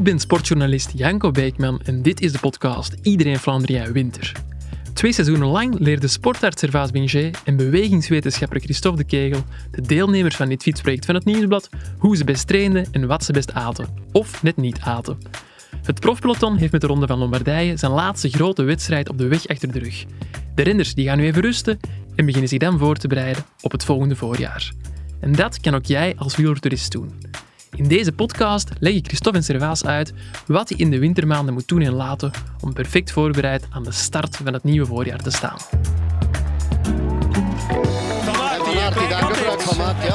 [0.00, 4.32] Ik ben sportjournalist Janko Beekman en dit is de podcast Iedereen Vlaanderen Winter.
[4.92, 10.48] Twee seizoenen lang leerde sportarts Servaas Binger en bewegingswetenschapper Christophe de Kegel de deelnemers van
[10.48, 11.68] dit fietsproject van het Nieuwsblad
[11.98, 13.88] hoe ze best trainden en wat ze best aten.
[14.12, 15.18] Of net niet aten.
[15.82, 19.46] Het profpeloton heeft met de Ronde van Lombardije zijn laatste grote wedstrijd op de weg
[19.46, 20.04] achter de rug.
[20.54, 21.78] De renners die gaan nu even rusten
[22.14, 24.72] en beginnen zich dan voor te bereiden op het volgende voorjaar.
[25.20, 27.12] En dat kan ook jij als wielertourist doen.
[27.70, 30.12] In deze podcast leggen Christophe en Servaas uit
[30.46, 34.36] wat hij in de wintermaanden moet doen en laten om perfect voorbereid aan de start
[34.36, 35.58] van het nieuwe voorjaar te staan.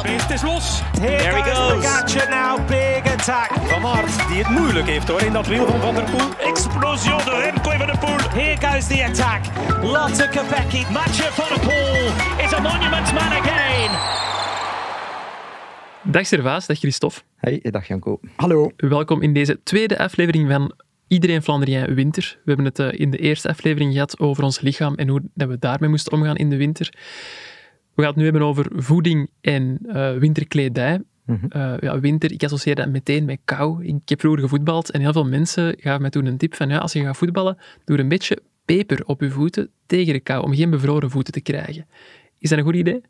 [0.04, 0.82] Beest is los.
[1.00, 1.86] Here There he goes.
[1.86, 3.52] Pogacar now, big attack.
[3.68, 6.50] Van Aert, die het moeilijk heeft hoor in dat wiel van Van der Poel.
[6.50, 8.30] Explosie door Remco Van der Poel.
[8.34, 9.42] Here goes the attack.
[9.82, 10.86] Lotte Kopecky.
[10.92, 14.35] Mathieu Van der Poel is a monument man again.
[16.12, 17.22] Dag Servaas, dag Christophe.
[17.36, 18.20] Hey, dag Janko.
[18.36, 18.72] Hallo.
[18.78, 20.74] Welkom in deze tweede aflevering van
[21.08, 22.40] Iedereen Vlaanderen Winter.
[22.44, 25.48] We hebben het eh, in de eerste aflevering gehad over ons lichaam en hoe dat
[25.48, 26.94] we daarmee moesten omgaan in de winter.
[27.94, 31.02] We gaan het nu hebben over voeding en uh, winterkledij.
[31.26, 31.46] Mhm.
[31.50, 33.86] Uh, ja, winter, ik associeer dat meteen met kou.
[33.86, 36.78] Ik heb vroeger gevoetbald en heel veel mensen gaven mij toen een tip van ja,
[36.78, 40.44] als je gaat voetballen, doe er een beetje peper op je voeten tegen de kou,
[40.44, 41.88] om geen bevroren voeten te krijgen.
[42.40, 43.02] Is dat een goed idee?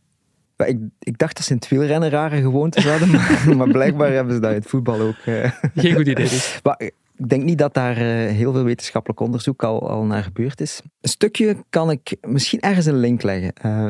[0.57, 4.33] Ik, ik dacht dat ze in het wielrennen rare gewoontes hadden, maar, maar blijkbaar hebben
[4.33, 5.15] ze dat in het voetbal ook.
[5.25, 5.51] eh.
[5.75, 6.59] Geen goed idee dus.
[6.63, 10.61] Maar ik denk niet dat daar eh, heel veel wetenschappelijk onderzoek al, al naar gebeurd
[10.61, 10.81] is.
[11.01, 13.53] Een stukje kan ik misschien ergens een link leggen.
[13.53, 13.85] Eh,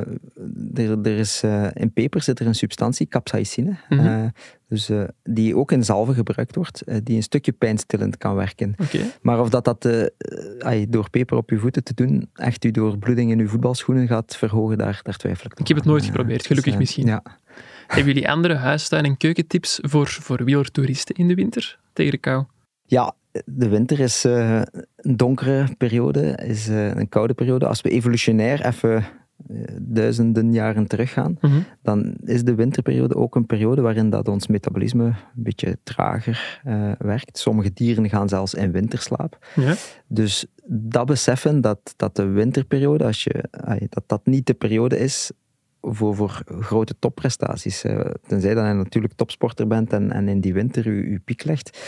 [0.73, 4.27] er, er is, eh, in peper zit er een substantie, capsaicine, Mhm.
[4.67, 4.89] dus,
[5.23, 8.75] die ook in zalven gebruikt wordt, die een stukje pijnstillend kan werken.
[9.21, 9.81] Maar of dat, dat
[10.89, 14.37] door peper op je voeten te doen, echt u door bloeding in uw voetbalschoenen gaat
[14.37, 17.05] verhogen, daar, daar twijfel ik Ik heb het nooit geprobeerd, gelukkig eh, misschien.
[17.05, 17.23] Ja.
[17.87, 22.43] Hebben jullie andere huistuin- en keukentips voor, voor wielertoeristen in de winter tegen de kou?
[22.85, 24.61] Ja, de winter is eh,
[24.95, 27.67] een donkere periode, is eh, een koude periode.
[27.67, 31.59] Als we evolutionair even eh, duizenden jaren teruggaan, Mhm.
[31.81, 36.61] dan is de winterperiode ook een periode waarin dat ons metabolisme een beetje trager
[36.97, 37.37] werkt.
[37.37, 39.47] Sommige dieren gaan zelfs in winterslaap.
[39.55, 39.73] Ja.
[40.07, 43.43] Dus dat beseffen, dat, dat de winterperiode, als je,
[43.89, 45.31] dat dat niet de periode is
[45.93, 47.83] voor, voor grote topprestaties.
[47.83, 51.79] eh, tenzij dat je natuurlijk topsporter bent en, en in die winter je, piek legt,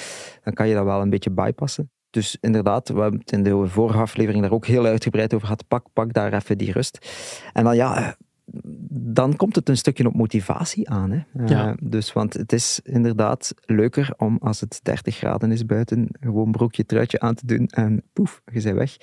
[0.44, 1.91] dan kan je dat wel een beetje bypassen.
[2.09, 5.68] Dus inderdaad, we hebben het in de vorige aflevering daar ook heel uitgebreid over gehad.
[5.68, 7.08] Pak, pak daar even die rust.
[7.53, 8.18] En dan ja,
[8.90, 11.12] dan komt het een stukje op motivatie aan.
[11.12, 11.44] Hè.
[11.44, 11.75] Eh, Ja.
[11.81, 16.85] Dus, want het is inderdaad leuker om als het 30 graden is buiten, gewoon broekje,
[16.85, 18.97] truitje aan te doen en poef, je bent weg.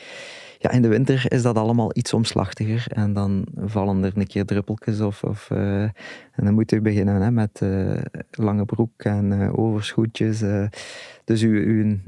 [0.58, 4.44] Ja, in de winter is dat allemaal iets omslachtiger en dan vallen er een keer
[4.44, 9.56] druppeltjes of, of eh, en dan moet je beginnen hè, met eh, lange broek en
[9.56, 10.42] overschoentjes.
[11.24, 11.98] dus uw, uw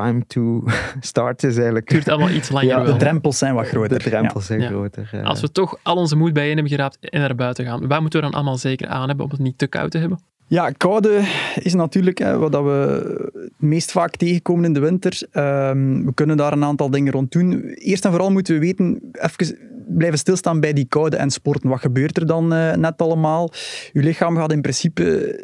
[0.00, 0.64] time to
[1.00, 1.88] start is eigenlijk...
[1.88, 2.92] Het duurt allemaal iets langer Ja, wel.
[2.92, 3.98] De drempels zijn wat groter.
[3.98, 4.66] De drempels zijn Ja.
[4.66, 5.20] groter.
[5.22, 8.20] Als we toch al onze moed bijeen hebben geraapt en naar buiten gaan, waar moeten
[8.20, 10.18] we dan allemaal zeker aan hebben om het niet te koud te hebben?
[10.46, 11.20] Ja, koude
[11.54, 12.70] is natuurlijk hè, wat dat we
[13.34, 15.22] het meest vaak tegenkomen in de winter.
[15.30, 17.62] Ehm, we kunnen daar een aantal dingen rond doen.
[17.62, 21.68] Eerst en vooral moeten we weten, even blijven stilstaan bij die koude en sporten.
[21.70, 23.50] Wat gebeurt er dan eh, net allemaal?
[23.92, 25.34] Uw lichaam gaat in principe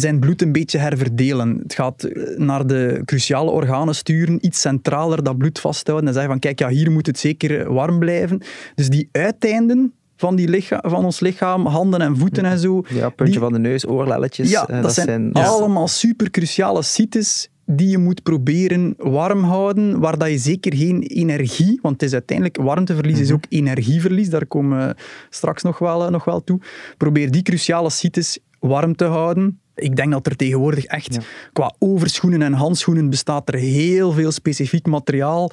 [0.00, 1.58] zijn bloed een beetje herverdelen.
[1.62, 6.30] Het gaat eh, naar de cruciale organen sturen, iets centraler dat bloed vasthouden en zeggen
[6.30, 8.40] van kijk, ja, hier moet het zeker warm blijven.
[8.74, 13.08] Dus die uiteinden van, die licha van ons lichaam, handen en voeten en zo, Ja,
[13.08, 14.50] puntje die- van de neus, oorlelletjes.
[14.50, 20.18] ja, eh, dat, zijn, allemaal super cruciale sites die je moet proberen warm houden, waar
[20.18, 24.86] dat je zeker geen energie, want het is uiteindelijk warmteverlies is ook energieverlies, daar komen
[24.86, 24.94] we
[25.30, 26.60] straks nog wel, eh, nog wel toe.
[26.96, 29.60] Probeer die cruciale sites warm te houden.
[29.76, 31.20] Ik denk dat er tegenwoordig echt Ja.
[31.52, 35.50] qua overschoenen en handschoenen bestaat er heel veel specifiek materiaal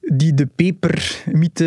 [0.00, 1.64] die de pepermiete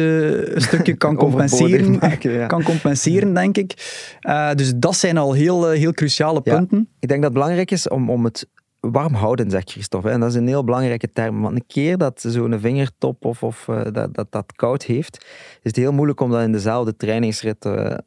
[0.55, 2.45] een stukje kan compenseren, maken, ja.
[2.55, 3.73] kan compenseren, denk ik.
[4.19, 6.55] Eh, dus dat zijn al heel, eh, heel cruciale Ja.
[6.57, 6.87] punten.
[6.99, 8.47] Ik denk dat het belangrijk is om, om het
[8.79, 10.09] warm houden, zegt Christophe.
[10.09, 11.41] En dat is een heel belangrijke term.
[11.41, 15.59] Want een keer dat zo'n vingertop of, of eh, dat, dat dat koud heeft, is
[15.61, 17.97] het heel moeilijk om dat in dezelfde trainingsrit eh,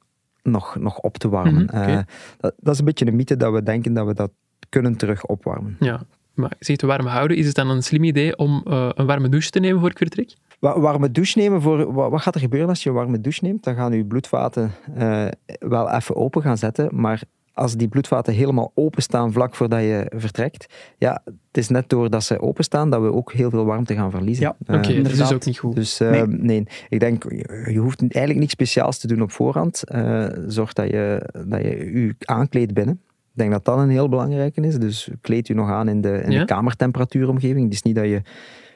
[0.42, 1.64] nog, nog op te warmen.
[1.64, 1.76] Mhm.
[1.76, 1.98] Eh,
[2.38, 4.30] dat, dat is een beetje een mythe dat we denken dat we dat
[4.68, 5.76] kunnen terug opwarmen.
[5.80, 6.00] Ja.
[6.34, 9.28] Maar je zegt warm houden, is het dan een slim idee om eh, een warme
[9.28, 10.34] douche te nemen voor ik vertrek?
[10.58, 13.44] Wa- Warme douche nemen, voor, wa- wat gaat er gebeuren als je een warme douche
[13.44, 13.64] neemt?
[13.64, 15.26] Dan gaan je bloedvaten eh,
[15.58, 17.22] wel even open gaan zetten, maar
[17.54, 20.66] als die bloedvaten helemaal openstaan vlak voordat je vertrekt,
[20.98, 24.44] ja, het is net doordat ze openstaan dat we ook heel veel warmte gaan verliezen.
[24.44, 25.74] Ja, Eh, Oké, dat is dus ook niet goed.
[25.74, 26.26] Dus eh, nee.
[26.26, 26.66] Nee.
[26.88, 27.24] ik denk,
[27.72, 29.84] je hoeft eigenlijk niks speciaals te doen op voorhand.
[29.84, 31.68] Eh, zorg dat je, dat je
[32.00, 33.00] je aankleedt binnen.
[33.04, 34.78] Ik denk dat dat een heel belangrijke is.
[34.78, 36.38] Dus kleed je nog aan in de, in Ja?
[36.38, 37.64] de kamertemperatuuromgeving.
[37.64, 38.22] Het is niet dat je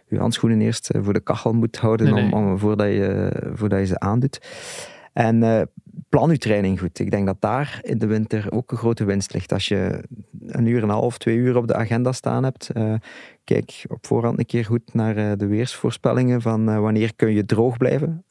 [0.08, 2.32] je handschoenen eerst voor de kachel moet houden Nee, nee.
[2.32, 4.40] Om, om, voordat, je, voordat je ze aandoet.
[5.12, 5.62] En eh,
[6.17, 6.99] plan je training goed.
[6.99, 9.53] Ik denk dat daar in de winter ook een grote winst ligt.
[9.53, 10.05] Als je
[10.47, 12.95] een uur en een half, twee uur op de agenda staan hebt, eh,
[13.45, 17.45] kijk op voorhand een keer goed naar eh, de weersvoorspellingen van eh, wanneer kun je
[17.45, 18.25] droog blijven.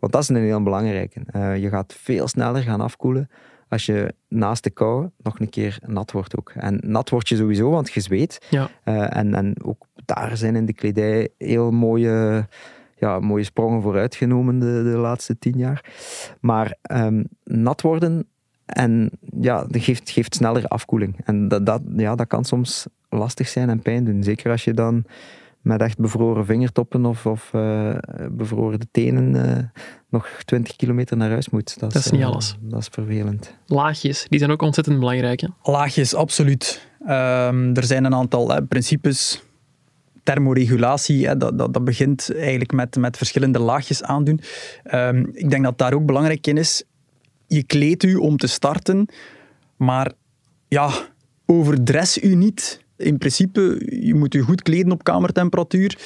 [0.00, 1.20] Want dat is een heel belangrijke.
[1.60, 3.30] Je gaat veel sneller gaan afkoelen
[3.68, 6.52] als je naast de kou nog een keer nat wordt ook.
[6.54, 8.46] En nat word je sowieso, want je zweet.
[8.50, 8.70] Ja.
[8.84, 12.46] En, en ook daar zijn in de kledij heel mooie,
[13.02, 15.84] ja, mooie sprongen vooruit genomen de, de laatste tien jaar.
[16.40, 18.26] Maar ehm, nat worden
[18.66, 19.10] en
[19.40, 21.16] ja, dat geeft, geeft sneller afkoeling.
[21.24, 24.22] En dat, dat, ja, dat kan soms lastig zijn en pijn doen.
[24.22, 25.04] Zeker als je dan
[25.60, 27.96] met echt bevroren vingertoppen of, of eh,
[28.30, 29.64] bevroren tenen eh,
[30.08, 31.78] nog 20 kilometer naar huis moet.
[31.78, 32.56] Dat is niet eh, alles.
[32.60, 33.54] Dat is vervelend.
[33.66, 35.40] Laagjes, die zijn ook ontzettend belangrijk.
[35.40, 35.48] Hè?
[35.62, 36.88] Laagjes, absoluut.
[37.06, 39.42] Ehm, er zijn een aantal hè, principes.
[40.22, 44.40] Thermoregulatie, hè, dat, dat, dat begint eigenlijk met, met verschillende laagjes aandoen.
[44.84, 46.84] Ehm, ik denk dat daar ook belangrijk in is.
[47.46, 49.06] Je kleedt u om te starten,
[49.76, 50.12] maar
[50.68, 50.90] ja,
[51.46, 52.84] overdress u niet.
[52.96, 55.98] In principe, je moet u goed kleden op kamertemperatuur.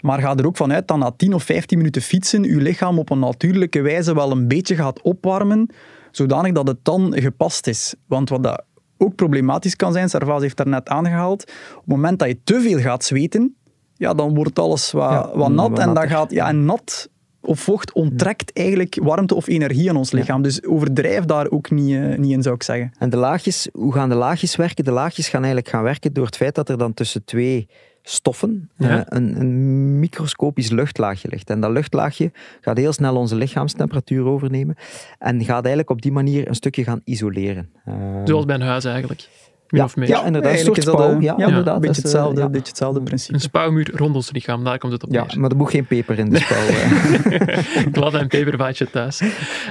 [0.00, 3.10] Maar ga er ook vanuit dat na 10 of 15 minuten fietsen je lichaam op
[3.10, 5.70] een natuurlijke wijze wel een beetje gaat opwarmen,
[6.10, 7.94] zodanig dat het dan gepast is.
[8.06, 8.64] Want wat dat
[9.00, 12.60] ook problematisch kan zijn, Servaas heeft daar net aangehaald, op het moment dat je te
[12.60, 13.56] veel gaat zweten,
[13.94, 15.70] ja, dan wordt alles wat, Ja, wat nat.
[15.70, 17.08] wat en, dan gaat, ja, en nat
[17.40, 20.42] of vocht onttrekt eigenlijk warmte of energie aan ons lichaam.
[20.42, 22.92] Dus overdrijf daar ook niet, eh, niet in, zou ik zeggen.
[22.98, 24.84] En de laagjes, hoe gaan de laagjes werken?
[24.84, 27.68] De laagjes gaan eigenlijk gaan werken door het feit dat er dan tussen twee
[28.02, 28.88] stoffen Ja.
[28.98, 31.50] eh, een, een microscopisch luchtlaagje ligt.
[31.50, 34.76] En dat luchtlaagje gaat heel snel onze lichaamstemperatuur overnemen
[35.18, 37.70] en gaat eigenlijk op die manier een stukje gaan isoleren.
[37.84, 37.94] Eh,
[38.24, 39.28] Zoals bij een huis eigenlijk.
[39.72, 40.08] Ja, of meer.
[40.08, 40.42] ja, inderdaad.
[40.42, 41.16] Een Eigenlijk soort is dat, spouw.
[41.18, 41.58] eh, Ja, ja, inderdaad.
[41.58, 42.48] een dat beetje eh, hetzelfde, ja.
[42.48, 43.34] beetje hetzelfde principe.
[43.34, 45.40] Een spouwmuur rond ons lichaam, daar komt het op Ja, neer.
[45.40, 46.66] maar er moet geen peper in de spouw.
[46.66, 47.92] eh.
[47.92, 49.22] Glad en pepervaatje thuis.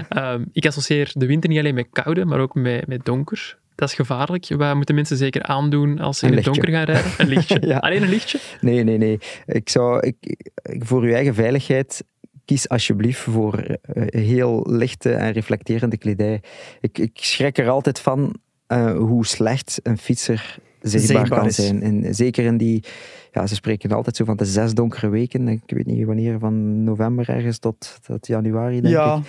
[0.10, 3.58] Ehm, ik associeer de winter niet alleen met koude, maar ook met, met donker.
[3.80, 4.46] Dat is gevaarlijk.
[4.58, 6.62] Wat moeten mensen zeker aandoen als ze Een in het lichtje.
[6.72, 7.12] donker gaan rijden?
[7.18, 7.58] Een lichtje.
[7.68, 7.78] Ja.
[7.78, 8.40] Alleen een lichtje?
[8.62, 9.20] Nee, nee, nee.
[9.46, 12.04] Ik zou, ik, ik- voor uw eigen veiligheid,
[12.46, 16.42] kies alsjeblieft voor eh, heel lichte en reflecterende kledij.
[16.81, 18.36] Ik, ik schrik er altijd van
[18.68, 21.56] eh, hoe slecht een fietser zichtbaar, Zichtbaar kan is.
[21.56, 21.82] zijn.
[21.82, 22.84] En zeker in die,
[23.32, 25.48] ja, ze spreken altijd zo van de zes donkere weken.
[25.48, 29.22] Ik weet niet wanneer, van november ergens tot, tot januari, denk ja, ik.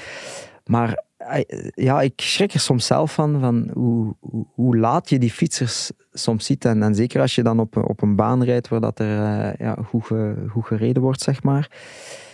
[0.67, 4.15] Maar eh, ja, ik schrik er soms zelf van, van hoe,
[4.55, 6.65] hoe, laat je die fietsers soms ziet.
[6.65, 9.77] En, zeker als je dan op, op een baan rijdt waar dat er eh, ja,
[9.85, 11.71] goed, ge- goed gereden wordt, zeg maar.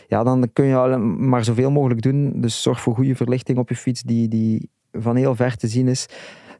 [0.09, 2.41] Ja, dan kun je maar zoveel mogelijk doen.
[2.41, 5.89] Dus zorg voor goede verlichting op je fiets die, die van heel ver te zien
[5.89, 6.07] is.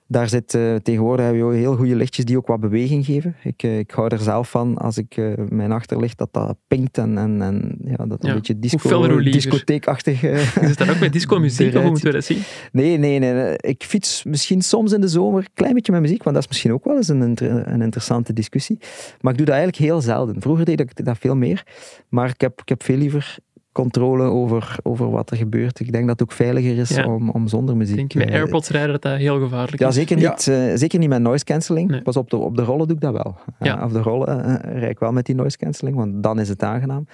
[0.09, 3.37] Daar zit eh, tegenwoordig hebben we heel goede lichtjes die ook wat beweging geven.
[3.43, 6.99] Ik, eh, ik hou er zelf van als ik eh, mijn achterlicht dat dat pinkt
[6.99, 10.21] en, en, en ja, dat een beetje disco, discotheekachtig.
[10.61, 12.43] zit daar ook met disco-muziek, of hoe moeten we dat zien?
[12.73, 13.57] Nee, nee, nee, nee.
[13.57, 16.51] Ik fiets misschien soms in de zomer een klein beetje met muziek, want dat is
[16.51, 18.79] misschien ook wel eens een, inter- een interessante discussie.
[19.21, 20.41] Maar ik doe dat eigenlijk heel zelden.
[20.41, 21.63] Vroeger deed ik dat veel meer,
[22.09, 23.39] maar ik heb, ik heb veel liever
[23.77, 25.81] controle over, over wat er gebeurt.
[25.81, 27.07] Ik denk dat het ook veiliger is Ja.
[27.07, 27.99] om, om zonder muziek.
[27.99, 29.95] Ik denk met eh, AirPods rijden dat dat heel gevaarlijk ja, is.
[29.95, 30.31] zeker Ja.
[30.31, 31.91] niet, eh, zeker niet met noise cancelling.
[31.91, 32.03] Nee.
[32.03, 33.37] Pas op, de, op de rollen doe ik dat wel.
[33.61, 33.79] Ja.
[33.79, 36.63] Eh, op de rollen rijd ik wel met die noise cancelling, want dan is het
[36.63, 37.07] aangenaam.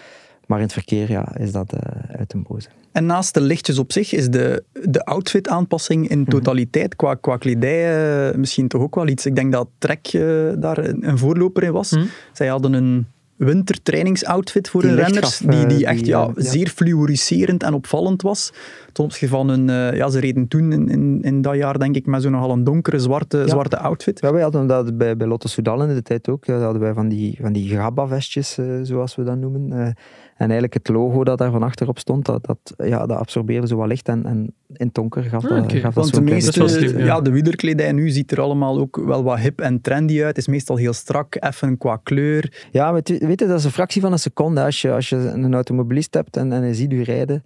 [0.46, 1.78] Maar in het verkeer ja, is dat eh,
[2.18, 2.68] uit de boze.
[2.92, 8.32] En naast de lichtjes op zich is de, de outfit-aanpassing in totaliteit qua, qua kledij
[8.36, 9.26] misschien toch ook wel iets.
[9.26, 10.22] Ik denk dat Trek eh,
[10.58, 11.90] daar een, een voorloper in was.
[11.90, 12.04] Hm?
[12.32, 13.06] Zij hadden een
[13.44, 16.42] wintertrainingsoutfit voor Die licht renners, gaf, die, eh, die echt die, ja, eh, ja.
[16.42, 18.52] zeer fluoriserend en opvallend was.
[18.92, 21.96] Ten opzichte van hun, eh, ja, ze reden toen in, in, in dat jaar denk
[21.96, 24.20] ik met zo'n nogal een donkere zwarte, zwarte outfit.
[24.20, 26.46] Ja, wij hadden dat bij, bij Lotto Soudal in de tijd ook.
[26.46, 29.94] Hadden wij van die, van die Gabba-vestjes, zoals we dat noemen.
[30.36, 33.76] En eigenlijk het logo dat daar van achterop stond, dat, dat, ja, dat absorbeerde zo
[33.76, 34.08] wat licht.
[34.08, 35.78] En, en in het donker gaf Ah, dat, oké.
[35.78, 37.04] gaf dat Want de meeste, ja.
[37.04, 37.20] ja.
[37.20, 40.36] de wielerkledij nu ziet er allemaal ook wel wat hip en trendy uit.
[40.36, 42.66] is meestal heel strak, effen qua kleur.
[42.70, 44.62] Ja, weet je, weet je, dat is een fractie van een seconde.
[44.62, 47.44] Als je, als je een automobilist hebt en, en je ziet u rijden,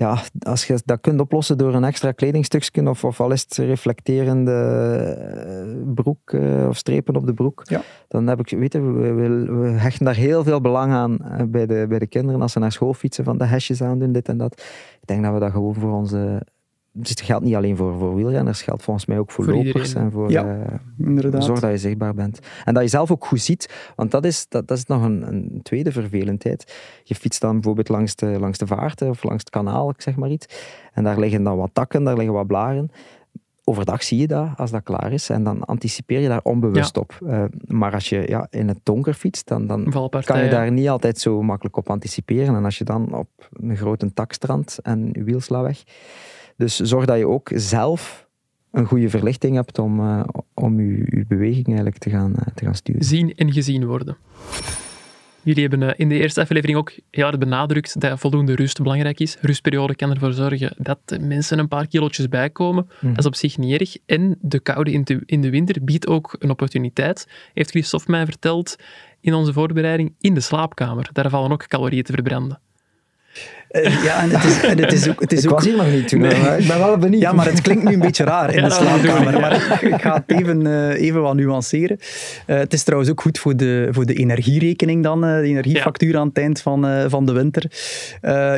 [0.00, 3.56] ja, als je dat kunt oplossen door een extra kledingstukje of, of al is het
[3.56, 7.82] reflecterende eh, broek eh, of strepen op de broek, Ja.
[8.08, 9.28] dan heb ik, weet je, we, we,
[9.60, 12.58] we hechten daar heel veel belang aan eh, bij de, bij de kinderen als ze
[12.58, 14.52] naar school fietsen, van de hesjes aandoen, dit en dat.
[15.00, 16.46] Ik denk dat we dat gewoon voor onze...
[16.92, 19.54] Dus het geldt niet alleen voor, voor wielrenners, het geldt volgens mij ook voor, Voor
[19.54, 20.02] lopers iedereen.
[20.04, 20.30] en voor...
[20.30, 20.44] Ja.
[20.44, 21.44] eh, Inderdaad.
[21.44, 22.38] Zorg dat je zichtbaar bent.
[22.64, 25.28] En dat je zelf ook goed ziet, want dat is, dat, dat is nog een,
[25.28, 26.74] een tweede vervelendheid.
[27.04, 30.16] Je fietst dan bijvoorbeeld langs de, langs de vaart of langs het kanaal, ik zeg
[30.16, 30.46] maar iets.
[30.92, 32.90] En daar liggen dan wat takken, daar liggen wat blaren.
[33.64, 37.18] overdag zie je dat als dat klaar is en dan anticipeer je daar onbewust op.
[37.22, 39.84] Uh, maar als je ja, in het donker fietst, dan, dan
[40.24, 42.54] kan je daar niet altijd zo makkelijk op anticiperen.
[42.54, 45.82] En als je dan op een grote tak strandt en je wiel slaat weg.
[46.60, 48.28] Dus zorg dat je ook zelf
[48.70, 50.24] een goede verlichting hebt om, uh,
[50.54, 53.04] om je, je, beweging eigenlijk te gaan, uh, te gaan sturen.
[53.04, 54.16] Zien en gezien worden.
[55.42, 59.20] Jullie hebben eh, in de eerste aflevering ook heel hard benadrukt dat voldoende rust belangrijk
[59.20, 59.36] is.
[59.40, 62.88] Rustperiode kan ervoor zorgen dat mensen een paar kilootjes bijkomen.
[63.00, 63.08] Mm.
[63.08, 63.96] Dat is op zich niet erg.
[64.06, 67.28] En de koude in de, in de winter biedt ook een opportuniteit.
[67.54, 68.76] Heeft Christophe mij verteld
[69.20, 71.08] in onze voorbereiding in de slaapkamer.
[71.12, 72.60] Daar vallen ook calorieën te verbranden.
[73.70, 75.20] Uh, ja, en het is, en het is ook...
[75.20, 76.58] Het is ik ook, was hier nog niet toen, nee.
[76.58, 77.22] ik ben wel benieuwd.
[77.22, 79.40] Ja, maar het klinkt nu een beetje raar in ja, de slaapkamer.
[79.40, 81.98] Maar ik, ga het even, uh, even wat nuanceren.
[82.46, 86.18] Uh, het is trouwens ook goed voor de, voor de energierekening dan, de energiefactuur ja.
[86.18, 87.72] aan het eind van, van de winter.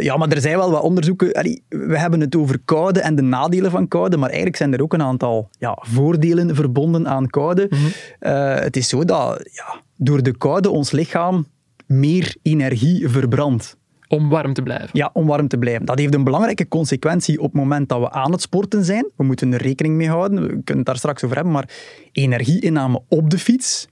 [0.02, 1.32] ja, maar er zijn wel wat onderzoeken.
[1.32, 4.82] Allee, we hebben het over koude en de nadelen van koude, maar eigenlijk zijn er
[4.82, 7.66] ook een aantal ja, voordelen verbonden aan koude.
[7.70, 8.32] Mm -hmm.
[8.62, 11.46] het is zo dat ja, door de koude ons lichaam
[11.86, 13.80] meer energie verbrandt.
[14.14, 14.88] Om warm te blijven.
[14.92, 15.86] Ja, om warm te blijven.
[15.86, 19.10] Dat heeft een belangrijke consequentie op het moment dat we aan het sporten zijn.
[19.16, 21.68] We moeten er rekening mee houden, we kunnen het daar straks over hebben, maar
[22.12, 23.88] energieinname op de fiets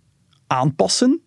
[0.46, 1.20] aanpassen,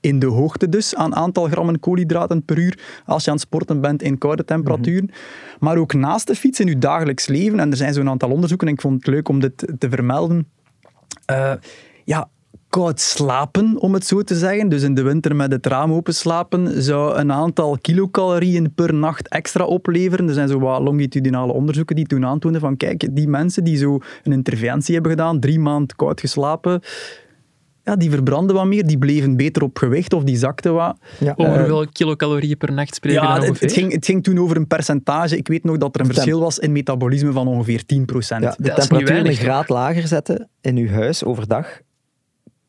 [0.00, 3.80] in de hoogte dus, aan aantal grammen koolhydraten per uur als je aan het sporten
[3.80, 5.04] bent in koude temperaturen.
[5.04, 5.14] Mhm.
[5.58, 8.66] Maar ook naast de fiets in je dagelijks leven, en er zijn zo'n aantal onderzoeken,
[8.66, 10.48] en ik vond het leuk om dit te vermelden,
[11.30, 11.52] uh,
[12.04, 12.30] ja,
[12.70, 14.68] koud slapen, om het zo te zeggen.
[14.68, 19.28] Dus in de winter met het raam open slapen zou een aantal kilocalorieën per nacht
[19.28, 20.28] extra opleveren.
[20.28, 23.98] Er zijn zo wat longitudinale onderzoeken die toen aantoonden van kijk, die mensen die zo
[24.22, 26.80] een interventie hebben gedaan, drie maanden koud geslapen,
[27.84, 30.98] ja, die verbranden wat meer, die bleven beter op gewicht of die zakten wat.
[31.18, 31.34] Ja.
[31.36, 34.56] Over hoeveel kilocalorieën per nacht spreken ja, we het, het, ging, het ging toen over
[34.56, 35.36] een percentage.
[35.36, 37.86] Ik weet nog dat er een verschil was in metabolisme van ongeveer 10%.
[38.26, 41.80] Ja, de temperatuur een graad lager zetten in uw huis overdag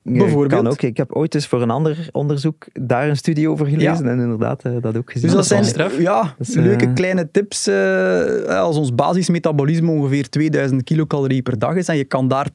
[0.04, 0.62] Bijvoorbeeld.
[0.62, 0.82] Kan ook.
[0.82, 4.66] Ik heb ooit eens voor een ander onderzoek daar een studie over gelezen en inderdaad
[4.66, 5.28] uh, dat ook gezien.
[5.28, 7.68] Dus dat, zijn ja, dus, leuke uh, kleine tips.
[7.68, 12.48] Uh, als ons basismetabolisme ongeveer 2000 kilocalorieën per dag is en je kan daar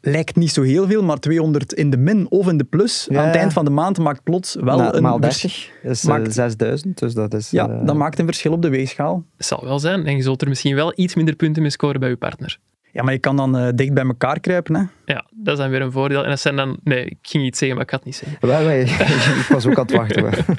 [0.00, 3.20] lijkt niet zo heel veel, maar 200 in de min of in de plus ja,
[3.20, 5.02] aan het eind van de maand maakt plots wel Na, een...
[5.02, 7.50] Maal 30 is maakt, 6000, dus dat is...
[7.50, 9.24] Ja, dat maakt een verschil op de weegschaal.
[9.36, 10.06] Het zal wel zijn.
[10.06, 12.58] En je zult er misschien wel iets minder punten mee scoren bij je partner.
[12.92, 14.74] Ja, maar je kan dan uh, dicht bij elkaar kruipen.
[14.74, 14.82] Hè?
[15.04, 16.22] Ja, dat is dan weer een voordeel.
[16.22, 16.78] En dat zijn dan...
[16.82, 18.48] Nee, ik ging iets zeggen, maar ik had het niet zeggen.
[18.48, 18.80] Wij, wij,
[19.42, 20.56] ik was ook aan het wachten.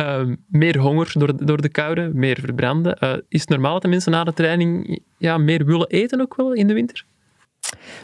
[0.00, 2.96] uh, meer honger door, door de koude, meer verbranden.
[3.00, 6.36] Uh, is het normaal dat de mensen na de training ja, meer willen eten ook
[6.36, 7.04] wel in de winter?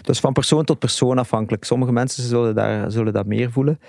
[0.03, 1.65] Dus van persoon tot persoon afhankelijk.
[1.65, 3.81] Sommige mensen zullen, daar, zullen dat meer voelen.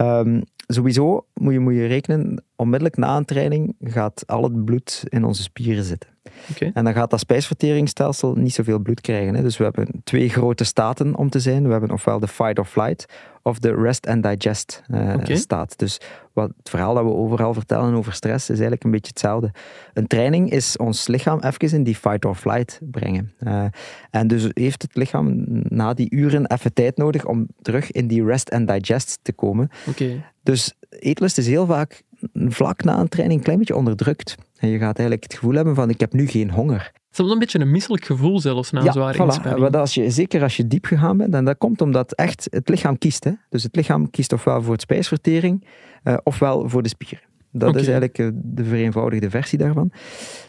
[0.00, 5.04] Um, sowieso moet je, moet je rekenen, onmiddellijk na een training gaat al het bloed
[5.08, 6.10] in onze spieren zitten.
[6.50, 6.70] Okay.
[6.74, 9.34] En dan gaat dat spijsverteringsstelsel niet zoveel bloed krijgen.
[9.34, 9.42] Hè.
[9.42, 11.64] Dus we hebben twee grote staten om te zijn.
[11.66, 13.06] We hebben ofwel de fight or flight
[13.42, 15.36] of de rest and digest uh, okay.
[15.36, 15.78] staat.
[15.78, 16.00] Dus
[16.32, 19.50] wat, het verhaal dat we overal vertellen over stress is eigenlijk een beetje hetzelfde.
[19.92, 23.32] Een training is ons lichaam even in die fight or flight brengen.
[23.40, 23.64] Uh,
[24.10, 25.34] en dus heeft het lichaam
[25.68, 29.68] na die uren even tijd nodig om terug in die rest and digest te komen.
[29.88, 30.24] Okay.
[30.42, 32.02] Dus eetlust is heel vaak
[32.34, 34.34] vlak na een training een klein beetje onderdrukt.
[34.58, 36.92] En je gaat eigenlijk het gevoel hebben van ik heb nu geen honger.
[37.12, 39.24] Het is wel een beetje een misselijk gevoel zelfs na een ja, zware voilà.
[39.24, 39.74] inspanning.
[39.76, 42.98] Als je, zeker als je diep gegaan bent, en dat komt omdat echt het lichaam
[42.98, 43.24] kiest.
[43.24, 43.32] Hè?
[43.48, 45.66] Dus het lichaam kiest ofwel voor het spijsvertering,
[46.04, 47.26] uh, ofwel voor de spieren.
[47.50, 47.80] Dat okay.
[47.80, 49.92] is eigenlijk de vereenvoudigde versie daarvan.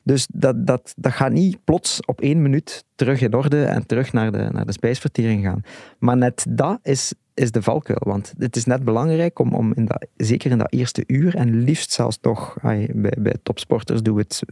[0.04, 4.14] Dus dat, dat, dat gaat niet plots op één minuut terug in orde en terug
[4.14, 5.62] naar de, naar de spijsvertering gaan.
[6.00, 8.02] Maar net dat is, is de valkuil.
[8.04, 11.64] Want het is net belangrijk om, om in dat, zeker in dat eerste uur, en
[11.64, 14.44] liefst zelfs toch, bij, bij topsporters doen we het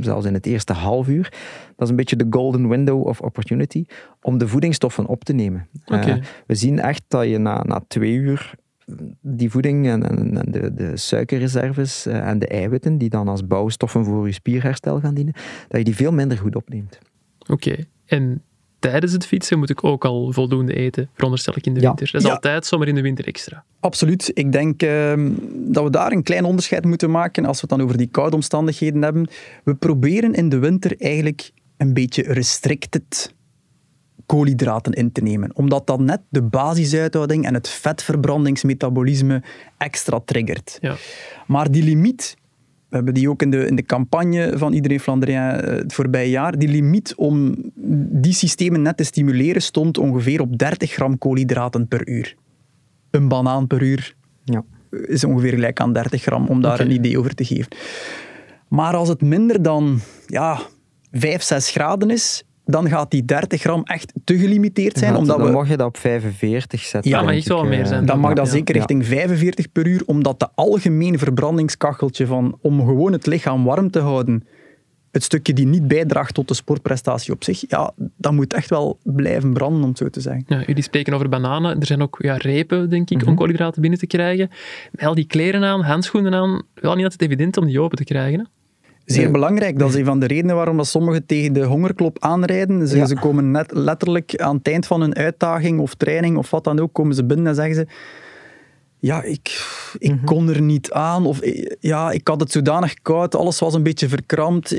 [0.00, 1.32] zelfs in het eerste half uur.
[1.76, 3.84] Dat is een beetje de golden window of opportunity,
[4.22, 5.68] om de voedingsstoffen op te nemen.
[5.84, 6.18] Okay.
[6.18, 8.54] Uh, we zien echt dat je na, na twee uur
[9.20, 13.46] die voeding en, en, en de, de, suikerreserves uh, en de eiwitten, die dan als
[13.46, 15.34] bouwstoffen voor je spierherstel gaan dienen,
[15.68, 16.98] dat je die veel minder goed opneemt.
[17.38, 17.84] Oké, okay.
[18.04, 18.42] en
[18.90, 21.86] tijdens het fietsen moet ik ook al voldoende eten, veronderstel ik in de ja.
[21.86, 22.10] winter.
[22.12, 22.34] Dat is ja.
[22.34, 23.64] altijd zomaar in de winter extra.
[23.80, 24.30] Absoluut.
[24.34, 25.12] Ik denk uh,
[25.48, 28.36] dat we daar een klein onderscheid moeten maken als we het dan over die koude
[28.36, 29.28] omstandigheden hebben.
[29.64, 33.34] We proberen in de winter eigenlijk een beetje restricted
[34.26, 35.56] koolhydraten in te nemen.
[35.56, 39.42] Omdat dat net de basisuithouding en het vetverbrandingsmetabolisme
[39.78, 40.78] extra triggert.
[40.80, 40.96] Ja.
[41.46, 42.36] Maar die limiet,
[42.94, 46.58] we hebben die ook in de, in de campagne van Iedereen Flandrien het voorbije jaar,
[46.58, 47.54] die limiet om
[48.22, 52.36] die systemen net te stimuleren stond ongeveer op 30 gram koolhydraten per uur.
[53.10, 54.64] Een banaan per uur ja.
[54.90, 56.86] is ongeveer gelijk aan 30 gram, om daar okay.
[56.86, 57.68] een idee over te geven.
[58.68, 60.60] Maar als het minder dan ja,
[61.12, 65.12] 5, 6 graden is, dan gaat die 30 gram echt te gelimiteerd zijn.
[65.12, 67.10] Dan, omdat dan we, mag je dat op 45 zetten.
[67.10, 67.86] Ja, maar wel ik, meer eh.
[67.86, 68.06] zijn.
[68.06, 68.52] dan mag dat Ja.
[68.52, 73.90] zeker richting 45 per uur, omdat de algemene verbrandingskacheltje van, om gewoon het lichaam warm
[73.90, 74.46] te houden,
[75.10, 78.98] het stukje die niet bijdraagt tot de sportprestatie op zich, ja, dat moet echt wel
[79.02, 80.44] blijven branden, om het zo te zeggen.
[80.46, 81.80] Ja, jullie spreken over bananen.
[81.80, 83.20] Er zijn ook ja, repen, denk Mhm.
[83.20, 84.50] ik, om koolhydraten binnen te krijgen.
[84.92, 88.04] Met al die kleren aan, handschoenen aan, wel niet altijd evident om die open te
[88.04, 88.38] krijgen.
[88.38, 88.44] Hè?
[89.04, 89.78] Zeer belangrijk.
[89.78, 92.88] Dat is een van de redenen waarom dat sommigen tegen de hongerklop aanrijden.
[92.88, 93.06] Ze, Ja.
[93.06, 96.80] ze komen net letterlijk aan het eind van een uitdaging of training of wat dan
[96.80, 97.86] ook, komen ze binnen en zeggen ze
[98.98, 99.66] ja, ik,
[99.98, 100.24] ik Mhm.
[100.24, 101.26] kon er niet aan.
[101.26, 101.40] Of
[101.80, 104.70] ja, ik had het zodanig koud, alles was een beetje verkrampt.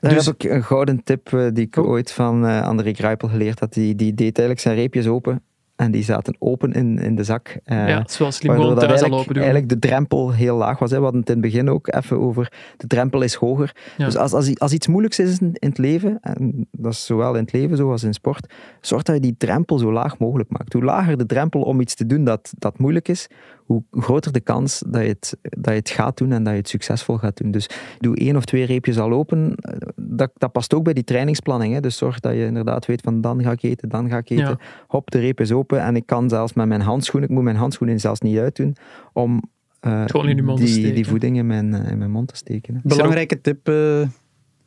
[0.00, 1.88] Daar Dus- heb ik een gouden tip eh, die ik Oh.
[1.88, 3.72] ooit van eh André Kruipel geleerd had.
[3.72, 5.42] Die, die deed eigenlijk zijn reepjes open
[5.80, 7.60] en die zaten open in, in de zak.
[7.64, 9.42] Eh, ja, gewoon dat thuis al eigenlijk, open doen.
[9.42, 10.90] eigenlijk de drempel heel laag was.
[10.90, 10.96] Hè.
[10.96, 13.76] We hadden het in het begin ook even over, de drempel is hoger.
[13.96, 14.04] Ja.
[14.04, 17.34] Dus als, als, als iets moeilijks is in, in het leven, en dat is zowel
[17.34, 20.72] in het leven zoals in sport, zorg dat je die drempel zo laag mogelijk maakt.
[20.72, 23.28] Hoe lager de drempel om iets te doen dat, dat moeilijk is,
[23.70, 26.58] hoe groter de kans dat je, het, dat je het gaat doen en dat je
[26.58, 27.50] het succesvol gaat doen.
[27.50, 29.54] Dus doe één of twee reepjes al open.
[29.96, 31.74] Dat, dat past ook bij die trainingsplanning.
[31.74, 31.80] Hè.
[31.80, 34.44] Dus zorg dat je inderdaad weet van dan ga ik eten, dan ga ik eten.
[34.44, 34.58] Ja.
[34.86, 37.56] Hop, de reep is open en ik kan zelfs met mijn handschoenen, ik moet mijn
[37.56, 38.76] handschoenen zelfs niet uitdoen,
[39.12, 39.42] om
[39.80, 42.74] eh, te die, die voeding in mijn, eh, in mijn mond te steken.
[42.74, 42.80] hè.
[42.82, 44.08] Belangrijke tip eh,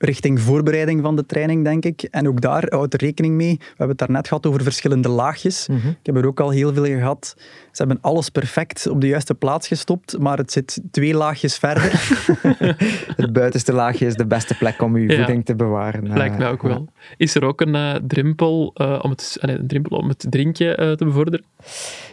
[0.03, 2.01] richting voorbereiding van de training, denk ik.
[2.01, 3.55] En ook daar houd er rekening mee.
[3.57, 5.67] We hebben het daarnet gehad over verschillende laagjes.
[5.67, 5.87] Mhm.
[5.87, 7.33] Ik heb er ook al heel veel gehad.
[7.37, 11.91] Ze hebben alles perfect op de juiste plaats gestopt, maar het zit twee laagjes verder.
[13.15, 15.17] Het buitenste laagje is de beste plek om je Ja.
[15.17, 16.07] voeding te bewaren.
[16.07, 16.67] eh, Lijkt mij ook ja.
[16.67, 16.87] wel.
[17.17, 20.75] Is er ook een eh, drempel, eh, om het, nee, een drempel om het drinkje
[20.75, 21.45] eh, te bevorderen?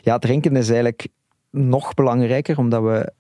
[0.03, 1.09] Ja, drinken is eigenlijk
[1.51, 3.13] nog belangrijker, omdat we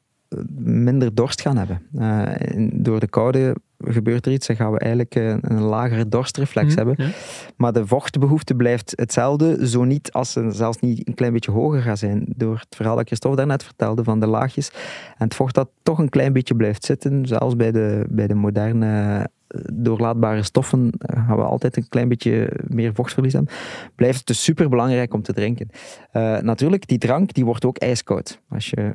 [0.58, 1.82] minder dorst gaan hebben.
[1.98, 6.72] Eh, door de koude gebeurt er iets en gaan we eigenlijk een, een lagere dorstreflex
[6.72, 6.94] Hm, hebben.
[6.98, 7.10] ja.
[7.56, 11.82] Maar de vochtbehoefte blijft hetzelfde, zo niet als ze zelfs niet een klein beetje hoger
[11.82, 12.24] gaat zijn.
[12.36, 14.70] Door het verhaal dat Christophe daarnet vertelde van de laagjes.
[15.18, 18.34] En het vocht dat toch een klein beetje blijft zitten, zelfs bij de, bij de
[18.34, 23.52] moderne eh, doorlaatbare stoffen eh, gaan we altijd een klein beetje meer vochtverlies hebben.
[23.94, 25.68] Blijft het dus super belangrijk om te drinken.
[26.12, 28.40] Eh, natuurlijk, die drank die wordt ook ijskoud.
[28.48, 28.92] Als je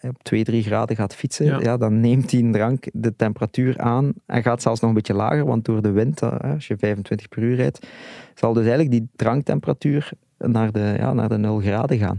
[0.00, 1.60] op 2, 3 graden gaat fietsen, Ja.
[1.60, 1.76] ja.
[1.76, 5.64] dan neemt die drank de temperatuur aan en gaat zelfs nog een beetje lager, want
[5.64, 7.86] door de wind, eh, als je 25 per uur rijdt,
[8.34, 12.18] zal dus eigenlijk die dranktemperatuur naar de, ja, naar de 0 graden gaan.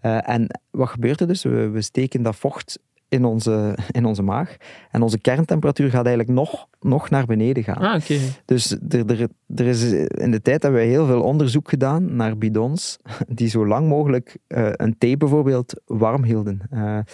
[0.00, 1.42] Eh, en wat gebeurt er dus?
[1.42, 2.78] We, we steken dat vocht
[3.08, 4.56] in onze, in onze maag
[4.90, 7.76] en onze kerntemperatuur gaat eigenlijk nog, nog naar beneden gaan.
[7.76, 8.18] Ah, oké.
[8.44, 12.38] Dus er, er, er is in de tijd hebben wij heel veel onderzoek gedaan naar
[12.38, 16.60] bidons die zo lang mogelijk eh, een thee bijvoorbeeld warm hielden.
[16.70, 17.04] Ja,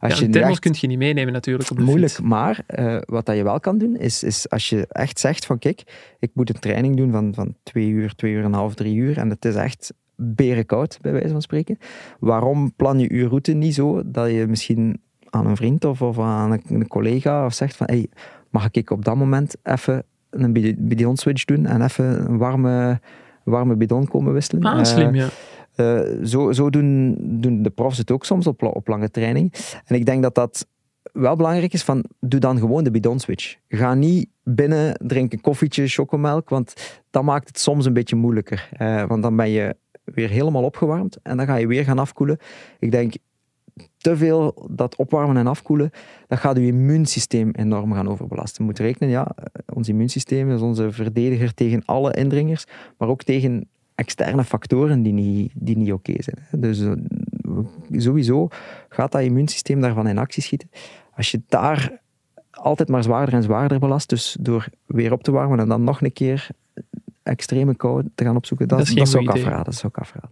[0.00, 2.28] als je thermos echt- kun je niet meenemen natuurlijk op de moeilijk, fiets.
[2.28, 5.58] maar eh, wat dat je wel kan doen, is, is als je echt zegt van
[5.58, 5.82] kijk,
[6.18, 8.94] ik moet een training doen van, van twee uur, twee uur en een half, drie
[8.94, 11.78] uur en het is echt berenkoud, bij wijze van spreken.
[12.20, 16.18] Waarom plan je je route niet zo dat je misschien aan een vriend of, of
[16.18, 18.06] aan een, een collega of zegt van hey,
[18.50, 23.00] mag ik op dat moment even een bid- bidon switch doen en even een warme,
[23.44, 24.62] warme bidon komen wisselen?
[24.64, 25.28] Ah, Eh, slim, ja.
[25.74, 29.52] eh, zo zo doen, doen de profs het ook soms op, op lange training.
[29.84, 30.66] En ik denk dat dat
[31.12, 33.56] wel belangrijk is van, doe dan gewoon de bidon switch.
[33.68, 38.68] Ga niet binnen, drink een koffietje, chocomelk, want dat maakt het soms een beetje moeilijker.
[38.72, 42.38] Eh, want dan ben je weer helemaal opgewarmd en dan ga je weer gaan afkoelen.
[42.78, 43.14] Ik denk,
[43.96, 45.90] te veel dat opwarmen en afkoelen,
[46.26, 48.64] dat gaat je immuunsysteem enorm gaan overbelasten.
[48.64, 49.34] Je moet rekenen, ja,
[49.74, 52.64] ons immuunsysteem is onze verdediger tegen alle indringers,
[52.98, 56.60] maar ook tegen externe factoren die niet, die niet oké zijn.
[56.60, 56.92] Dus eh,
[57.92, 58.48] sowieso
[58.88, 60.70] gaat dat immuunsysteem daarvan in actie schieten.
[61.16, 62.00] Als je daar
[62.50, 66.02] altijd maar zwaarder en zwaarder belast, dus door weer op te warmen en dan nog
[66.02, 66.48] een keer
[67.22, 69.48] extreme kou te gaan opzoeken, dat, Dat is dat, geen zou ik goed idee.
[69.50, 69.72] afraden.
[69.72, 70.30] Dat zou ik afraden.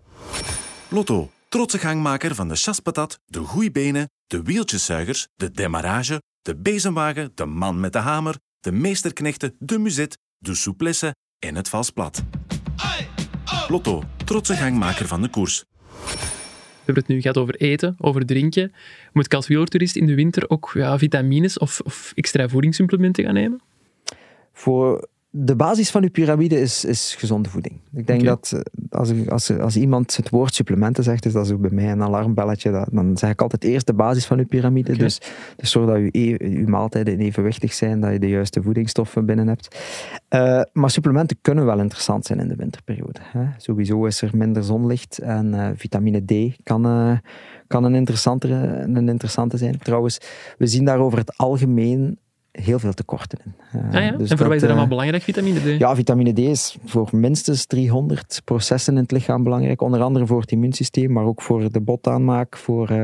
[0.89, 7.45] Lotto, trotse gangmaker van de chaspatat, de goeibenen, de wieltjeszuigers, de demarrage, de bezemwagen, de
[7.45, 12.25] man met de hamer, de meesterknechten, de muzet, de souplesse en het vals plat.
[13.69, 15.65] Lotto, trotse gangmaker van de koers.
[16.09, 18.73] We hebben het nu gehad over eten, over drinken.
[19.13, 23.35] Moet ik als wielertoerist in de winter ook ja, vitamines of, of extra voedingssupplementen gaan
[23.35, 23.61] nemen?
[24.53, 27.81] Voor de basis van uw piramide is, is gezonde voeding.
[27.93, 31.59] Ik denk dat eh, als, als, als iemand het woord supplementen zegt, is dat zo
[31.59, 32.71] bij mij een alarmbelletje.
[32.71, 34.97] Dat, dan zeg ik altijd eerst de basis van uw piramide.
[34.97, 35.21] Dus,
[35.57, 39.79] dus zorg dat je, uw maaltijden evenwichtig zijn, dat je de juiste voedingsstoffen binnen hebt.
[40.29, 43.21] Eh, maar supplementen kunnen wel interessant zijn in de winterperiode.
[43.23, 43.45] Hè.
[43.57, 46.83] Sowieso is er minder zonlicht en eh, vitamine D kan,
[47.67, 49.79] kan een, interessantere, een interessante zijn.
[49.79, 50.21] Trouwens,
[50.59, 52.19] we zien daar over het algemeen
[52.63, 53.55] heel veel tekorten in.
[53.81, 54.11] Uh, ja, ja.
[54.11, 55.79] Dus en voor wat is er allemaal belangrijk, vitamine D?
[55.79, 59.81] Ja, vitamine D is voor minstens 300 processen in het lichaam belangrijk.
[59.81, 62.97] Onder andere voor het immuunsysteem, maar ook voor de botaanmaak, voor, uh,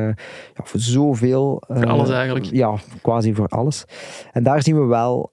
[0.55, 1.63] ja, voor zoveel.
[1.69, 2.45] voor alles eigenlijk?
[2.45, 3.85] Ja, quasi voor alles.
[4.33, 5.33] En daar zien we wel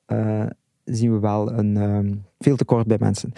[0.87, 3.33] zien we wel een uh, veel tekort bij mensen.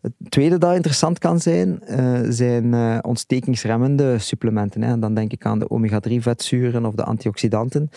[0.00, 4.82] Het tweede dat interessant kan zijn, uh, zijn uh, ontstekingsremmende supplementen.
[4.82, 4.98] Hè.
[4.98, 7.90] Dan denk ik aan de omega-3 vetzuren of de antioxidanten.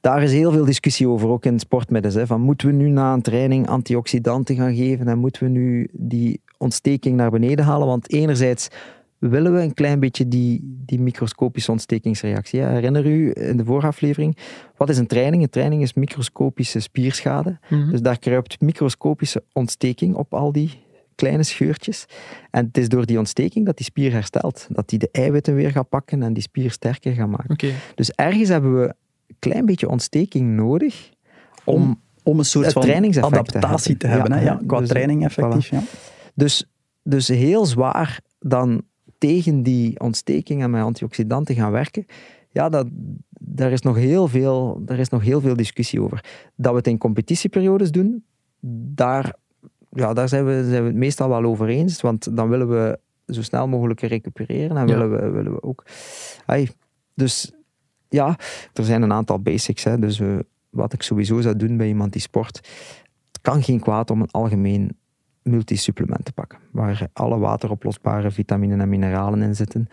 [0.00, 2.14] Daar is heel veel discussie over, ook in sportmiddels.
[2.14, 2.26] Hè.
[2.26, 6.40] Van, moeten we nu na een training antioxidanten gaan geven en moeten we nu die
[6.58, 7.86] ontsteking naar beneden halen?
[7.86, 8.68] Want enerzijds
[9.18, 12.60] willen we een klein beetje die, die microscopische ontstekingsreactie.
[12.60, 14.36] Herinner u in de vooraflevering,
[14.76, 15.42] wat is een training?
[15.42, 17.58] Een training is microscopische spierschade.
[17.68, 17.90] Mhm.
[17.90, 22.06] Dus daar kruipt microscopische ontsteking op al die kleine scheurtjes.
[22.50, 24.66] En het is door die ontsteking dat die spier herstelt.
[24.70, 27.74] Dat die de eiwitten weer gaat pakken en die spier sterker gaat maken.
[27.94, 28.86] Dus ergens hebben we
[29.26, 31.10] een klein beetje ontsteking nodig
[31.64, 32.82] om, om, een soort van
[33.20, 34.30] adaptatie te hebben.
[34.30, 35.68] Te hebben ja, qua dus, training effectief.
[35.68, 35.82] Ja.
[36.34, 36.64] Dus,
[37.02, 38.82] dus heel zwaar dan
[39.26, 42.06] tegen die ontsteking en met antioxidanten gaan werken,
[42.50, 42.86] ja, dat,
[43.30, 46.24] daar, is nog heel veel, daar is nog heel veel discussie over.
[46.54, 48.24] Dat we het in competitieperiodes doen,
[48.94, 49.34] daar,
[49.90, 52.98] ja, daar zijn, we, zijn we het meestal wel over eens, want dan willen we
[53.26, 55.84] zo snel mogelijk recupereren en willen, we, willen we ook...
[56.46, 56.68] Ay,
[57.14, 57.52] dus
[58.08, 58.38] ja,
[58.72, 59.84] er zijn een aantal basics.
[59.84, 60.38] Hè, dus uh,
[60.70, 62.56] wat ik sowieso zou doen bij iemand die sport,
[63.32, 64.96] het kan geen kwaad om een algemeen
[65.46, 69.88] multisupplementen pakken, waar alle wateroplosbare vitaminen en mineralen in zitten.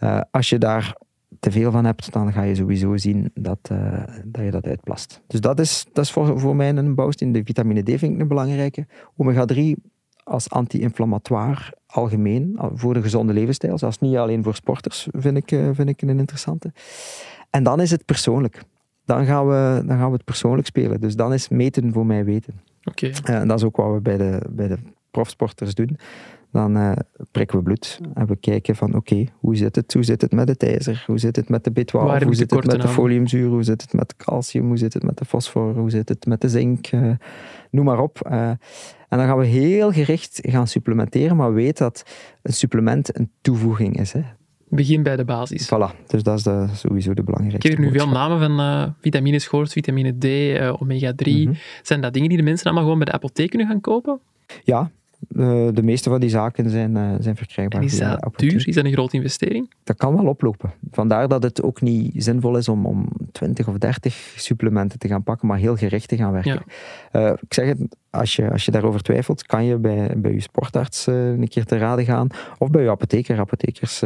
[0.00, 0.96] Uh, als je daar
[1.40, 5.22] te veel van hebt, dan ga je sowieso zien dat, uh, dat je dat uitplast.
[5.26, 7.32] Dus dat is, dat is voor, voor mij een bouwsteen.
[7.32, 8.86] De vitamine D vind ik een belangrijke.
[9.16, 9.82] Omega-3
[10.24, 15.68] als anti-inflammatoire algemeen, voor de gezonde levensstijl, zelfs niet alleen voor sporters, vind ik, uh,
[15.72, 16.72] vind ik een interessante.
[17.50, 18.62] En dan is het persoonlijk.
[19.04, 21.00] Dan gaan, we, dan gaan we het persoonlijk spelen.
[21.00, 22.60] Dus dan is meten voor mij weten.
[22.84, 23.10] Oké.
[23.24, 24.78] En dat is ook wat we bij de, bij de
[25.16, 25.98] profsporters doen,
[26.52, 26.92] dan uh,
[27.30, 29.92] prikken we bloed en we kijken van oké, hoe zit het?
[29.92, 31.04] Hoe zit het met het ijzer?
[31.06, 32.22] Hoe zit het met de B12?
[32.24, 33.48] hoe zit het met de foliumzuur?
[33.48, 34.66] Hoe zit het met calcium?
[34.66, 35.74] Hoe zit het met de fosfor?
[35.74, 36.92] Hoe zit het met de zink?
[36.92, 37.10] Uh,
[37.70, 38.28] noem maar op.
[38.30, 38.48] Uh,
[39.08, 42.04] en dan gaan we heel gericht gaan supplementeren, maar weet dat
[42.42, 44.12] een supplement een toevoeging is.
[44.12, 44.20] Hè.
[44.68, 45.66] Begin bij de basis.
[45.66, 47.68] Voilà, dus dat is de, sowieso de belangrijkste.
[47.68, 51.32] Ik heb er nu veel namen van uh, vitamines gehoord, vitamine D, uh, omega-3.
[51.32, 51.56] Mm -hmm.
[51.82, 54.20] Zijn dat dingen die de mensen allemaal gewoon bij de apotheek kunnen gaan kopen?
[54.64, 54.90] Ja,
[55.30, 57.80] uh, de meeste van die zaken zijn, uh, zijn verkrijgbaar.
[57.80, 58.68] En is dat duur?
[58.68, 59.72] Is dat een grote investering?
[59.84, 60.72] Dat kan wel oplopen.
[60.90, 65.22] Vandaar dat het ook niet zinvol is om, om 20 of 30 supplementen te gaan
[65.22, 66.62] pakken, maar heel gericht te gaan werken.
[67.12, 67.30] Ja.
[67.30, 67.78] Uh, ik zeg het,
[68.10, 71.76] als je, als je daarover twijfelt, kan je bij, bij je sportarts een keer te
[71.76, 72.28] raden gaan.
[72.58, 73.38] Of bij je apotheker.
[73.38, 74.00] Apothekers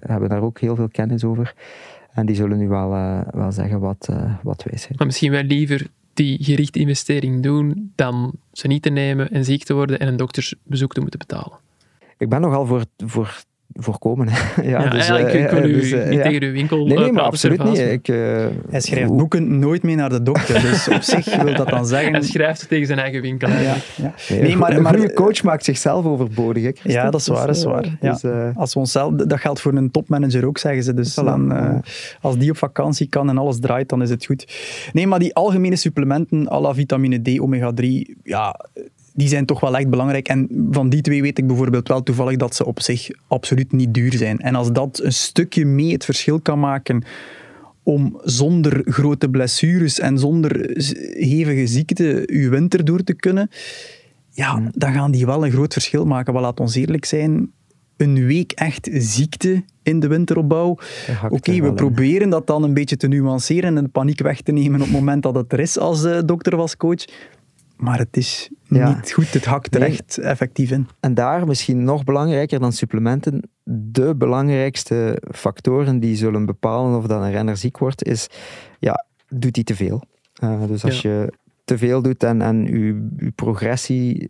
[0.00, 1.54] hebben daar ook heel veel kennis over.
[2.12, 2.90] En die zullen nu wel,
[3.30, 4.08] wel zeggen wat,
[4.42, 4.94] wat wij zijn.
[4.96, 5.86] Maar misschien wel liever
[6.16, 10.16] die gerichte investering doen dan ze niet te nemen en ziek te worden en een
[10.16, 11.58] doktersbezoek te moeten betalen.
[12.18, 14.28] Ik ben nogal voor, voor voorkomen.
[14.62, 16.98] ja, ja, dus, ja, ik, ik wil u dus, uh, niet tegen uw winkel Nee,
[16.98, 17.78] nee maar absoluut niet.
[17.78, 21.68] Ik, uh, Hij schrijft boeken nooit mee naar de dokter, dus op zich wil dat
[21.68, 22.12] dan zeggen...
[22.12, 23.48] Hij schrijft ze tegen zijn eigen winkel.
[23.48, 24.14] Ja, ja.
[24.28, 26.62] Nee, maar, maar, een coach maakt zichzelf overbodig.
[26.62, 27.46] Hè, ja, dat is waar.
[27.46, 27.96] Dat, is waar.
[28.00, 30.94] Dus, uh, als we onszelf, dat geldt voor een topmanager ook, zeggen ze.
[30.94, 31.82] Dus dan,
[32.20, 34.54] als die op vakantie kan en alles draait, dan is het goed.
[34.92, 38.54] Nee, maar die algemene supplementen, à la vitamine D, omega-3, ja
[39.16, 40.28] die zijn toch wel echt belangrijk.
[40.28, 43.94] En van die twee weet ik bijvoorbeeld wel toevallig dat ze op zich absoluut niet
[43.94, 44.38] duur zijn.
[44.38, 47.04] En als dat een stukje mee het verschil kan maken
[47.82, 50.70] om zonder grote blessures en zonder
[51.18, 53.50] hevige ziekte uw winter door te kunnen,
[54.30, 54.68] ja, hmm.
[54.72, 56.32] dan gaan die wel een groot verschil maken.
[56.32, 57.50] Wat laat ons eerlijk zijn,
[57.96, 60.78] een week echt ziekte in de winteropbouw.
[61.28, 64.80] Oké, we proberen dat dan een beetje te nuanceren en de paniek weg te nemen
[64.80, 67.04] op het moment dat het er is als uh, dokter was coach
[67.76, 70.88] maar het is niet goed, het hakt er echt effectief in.
[71.00, 77.22] En daar misschien nog belangrijker dan supplementen, de belangrijkste factoren die zullen bepalen of dat
[77.22, 78.26] een renner ziek wordt, is,
[78.78, 80.02] ja, doet hij te veel?
[80.42, 81.32] Uh, dus als je
[81.64, 84.26] te veel doet en, en je, je progressie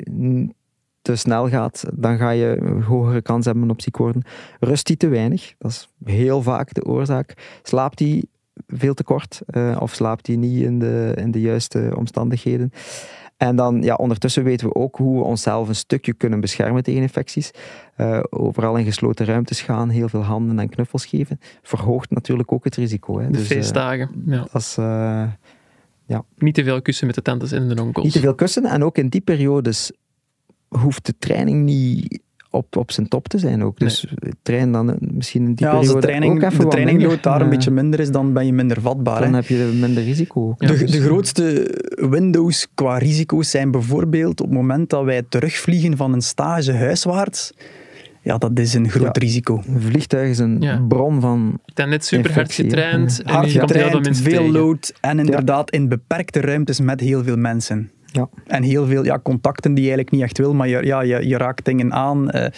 [1.02, 4.22] te snel gaat, dan ga je een hogere kans hebben op ziek worden.
[4.61, 7.61] Rust hij te weinig, dat is heel vaak de oorzaak.
[7.62, 8.24] Slaapt hij
[8.66, 12.72] veel te kort uh, of slaapt hij niet in de, in de juiste omstandigheden?
[13.37, 17.03] En dan, ja, ondertussen weten we ook hoe we onszelf een stukje kunnen beschermen tegen
[17.03, 17.51] infecties.
[17.96, 22.64] Uh, overal in gesloten ruimtes gaan, heel veel handen en knuffels geven, verhoogt natuurlijk ook
[22.64, 23.18] het risico.
[23.18, 23.27] Hè.
[23.27, 24.46] De dus, feestdagen, uh, ja.
[24.53, 24.85] Dat is, uh,
[26.07, 26.25] ja.
[26.37, 28.05] Niet te veel kussen met de tantes en de onkels.
[28.05, 29.92] Niet te veel kussen en ook in die periodes
[30.68, 32.20] hoeft de training niet
[32.57, 33.79] op, op zijn top te zijn ook.
[33.79, 34.07] Dus
[34.42, 37.11] train dan eh, misschien in die ja, als de training, ook even de wat trainingload
[37.12, 37.31] minder.
[37.31, 39.21] daar een beetje minder is, dan ben je minder vatbaar.
[39.21, 39.37] Dan hè.
[39.37, 40.40] heb je minder risico.
[40.49, 40.62] ook.
[40.62, 41.75] Ja, de, dus- de grootste
[42.11, 47.53] windows qua risico's zijn bijvoorbeeld op het moment dat wij terugvliegen van een stage huiswaarts.
[48.23, 49.23] Ja, dat is een groot Ja.
[49.23, 49.62] risico.
[49.66, 50.85] Een vliegtuig is een Ja.
[50.88, 51.59] bron van...
[51.64, 53.16] Ik ben net super hard getraind.
[53.16, 53.25] ja.
[53.25, 57.90] En Hard getraind, veel load en inderdaad in beperkte ruimtes met heel veel mensen.
[58.12, 58.29] Ja.
[58.47, 61.29] En heel veel ja, contacten die je eigenlijk niet echt wil, maar je, ja, je,
[61.29, 62.31] je raakt dingen aan.
[62.31, 62.51] Eh,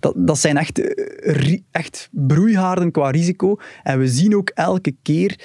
[0.00, 3.56] dat, dat zijn echt, eh, echt broeihaarden qua risico.
[3.82, 5.38] En we zien ook elke keer,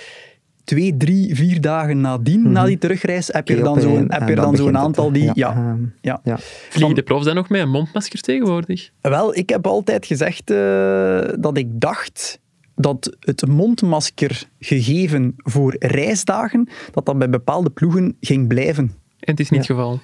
[0.63, 4.27] twee, drie, vier dagen nadien, na die terugreis, heb je er dan zo'n heb en
[4.27, 5.23] je dan het, aantal die...
[5.23, 6.19] Ja, Ja, ehm, ja.
[6.23, 6.37] ja.
[6.69, 8.91] Vliegen de profs dan nog met een mondmasker tegenwoordig?
[9.01, 12.39] Wel, ik heb altijd gezegd eh, dat ik dacht
[12.75, 19.00] dat het mondmasker gegeven voor reisdagen, dat dat bij bepaalde ploegen ging blijven.
[19.21, 19.99] En het is niet het geval.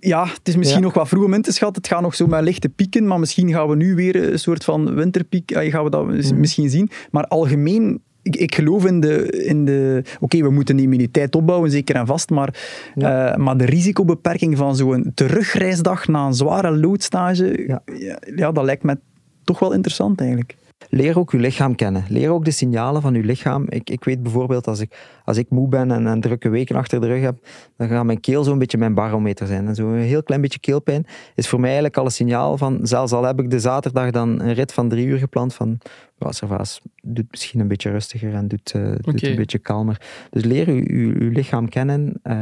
[0.00, 0.84] Ja, het is misschien Ja.
[0.86, 1.82] nog wat vroeg om in te schatten.
[1.82, 4.64] Het gaat nog zo met lichte pieken, maar misschien gaan we nu weer een soort
[4.64, 6.40] van winterpiek, eh, gaan we dat Mhm.
[6.40, 6.90] misschien zien.
[7.10, 9.30] Maar algemeen, ik, ik geloof in de...
[9.30, 12.54] In de Oké, we moeten de immuniteit opbouwen, zeker en vast, maar,
[12.94, 17.82] eh, maar de risicobeperking van zo'n terugreisdag na een zware loodstage, ja.
[17.98, 18.18] Ja.
[18.36, 18.98] Ja, dat lijkt me
[19.44, 20.56] toch wel interessant eigenlijk.
[20.88, 22.04] Leer ook je lichaam kennen.
[22.08, 23.66] Leer ook de signalen van je lichaam.
[23.68, 27.00] Ik, ik weet bijvoorbeeld, als ik, als ik moe ben en, en drukke weken achter
[27.00, 29.66] de rug heb, dan gaat mijn keel zo'n beetje mijn barometer zijn.
[29.66, 33.12] En zo'n heel klein beetje keelpijn is voor mij eigenlijk al een signaal van, zelfs
[33.12, 35.78] al heb ik de zaterdag dan een rit van drie uur gepland, van
[36.18, 40.00] ja, Servaas, doet misschien een beetje rustiger en doet, eh, doet een beetje kalmer.
[40.30, 42.12] Dus leer je, je, je lichaam kennen.
[42.22, 42.38] Eh,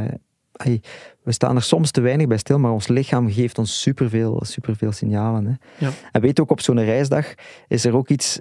[0.65, 0.81] ai,
[1.23, 4.91] we staan er soms te weinig bij stil, maar ons lichaam geeft ons superveel, superveel
[4.91, 5.45] signalen.
[5.45, 5.85] Hè.
[5.85, 5.91] Ja.
[6.11, 7.33] En weet ook, op zo'n reisdag
[7.67, 8.39] is er ook iets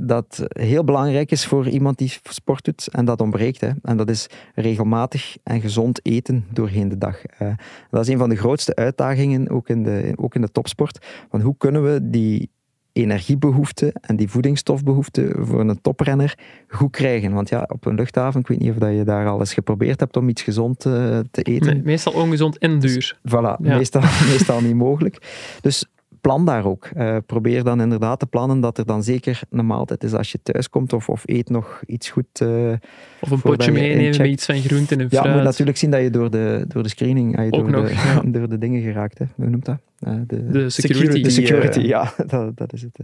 [0.00, 3.60] dat heel belangrijk is voor iemand die sport doet en dat ontbreekt.
[3.60, 3.70] Hè.
[3.82, 7.24] En dat is regelmatig en gezond eten doorheen de dag.
[7.24, 7.48] Eh,
[7.90, 11.06] dat is een van de grootste uitdagingen, ook in de, ook in de topsport.
[11.30, 12.50] Van hoe kunnen we die
[12.92, 16.34] energiebehoefte en die voedingsstofbehoefte voor een toprenner
[16.68, 17.32] goed krijgen?
[17.32, 20.00] Want ja, op een luchthaven, ik weet niet of dat je daar al eens geprobeerd
[20.00, 21.80] hebt om iets gezond eh, te eten.
[21.84, 23.16] Meestal ongezond en duur.
[23.28, 23.56] Voilà, Ja.
[23.58, 24.02] meestal,
[24.32, 25.18] meestal niet mogelijk.
[25.60, 25.84] Dus
[26.22, 26.84] plan daar ook.
[26.84, 30.38] Eh, probeer dan inderdaad te plannen dat er dan zeker een maaltijd is als je
[30.42, 32.40] thuis komt of, of eet nog iets goed.
[32.40, 32.72] eh,
[33.20, 35.34] Of een potje je meenemen met iets van groenten en ja, je fruit.
[35.34, 37.94] moet natuurlijk zien dat je door de, door de screening, ah, je door, nog, de,
[37.94, 38.22] ja.
[38.38, 39.18] door de dingen geraakt.
[39.18, 39.24] Hè.
[39.34, 39.78] Hoe noemt dat?
[39.98, 41.22] Eh, de, De security.
[41.22, 42.98] de security, ja, dat, dat is het.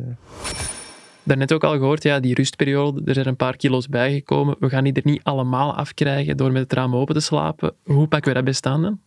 [1.23, 4.57] Daarnet ook al gehoord, ja, die rustperiode, er zijn een paar kilo's bijgekomen.
[4.59, 7.73] We gaan die er niet allemaal afkrijgen door met het raam open te slapen.
[7.85, 8.99] Hoe pakken we dat best aan dan?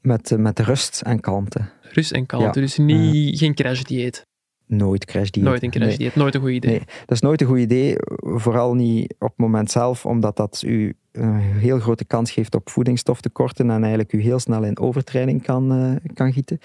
[0.00, 1.60] Met, eh, met rust en kalmte.
[1.82, 2.66] Rust en kalmte, Ja.
[2.66, 4.28] dus niet, geen crashdieet.
[4.66, 5.46] Nooit crash dieet.
[5.46, 6.70] Nooit een crashdieet, nooit een goed idee.
[6.70, 7.94] Nee, dat is nooit een goed idee.
[8.16, 12.70] Vooral niet op het moment zelf, omdat dat u een heel grote kans geeft op
[12.70, 16.58] voedingsstoftekorten en eigenlijk u heel snel in overtraining kan, eh, kan gieten.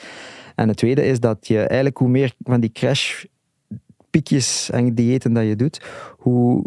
[0.56, 5.46] En het tweede is dat je eigenlijk hoe meer van die crashpiekjes en diëten dat
[5.46, 5.82] je doet,
[6.18, 6.66] hoe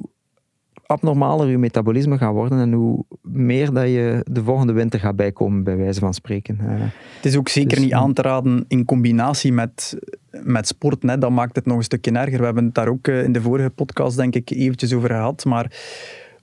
[0.88, 5.64] abnormaler je metabolisme gaat worden en hoe meer dat je de volgende winter gaat bijkomen,
[5.64, 6.58] bij wijze van spreken.
[6.60, 6.80] Eh,
[7.16, 9.98] Het is ook zeker Dus, niet aan te raden in combinatie met,
[10.30, 11.02] met sport.
[11.02, 11.18] Hè.
[11.18, 12.38] Dat maakt het nog een stukje erger.
[12.38, 15.44] We hebben het daar ook eh, in de vorige podcast, denk ik, eventjes over gehad.
[15.44, 15.72] Maar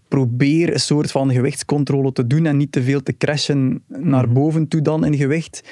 [0.08, 4.68] probeer een soort van gewichtscontrole te doen en niet te veel te crashen naar boven
[4.68, 5.64] toe dan in gewicht.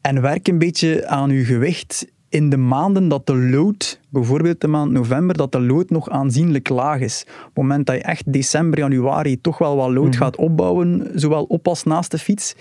[0.00, 4.68] En werk een beetje aan je gewicht in de maanden dat de load, bijvoorbeeld de
[4.68, 7.24] maand november, dat de load nog aanzienlijk laag is.
[7.28, 11.44] Op het moment dat je echt december, januari toch wel wat load gaat opbouwen, zowel
[11.44, 12.54] op als naast de fiets,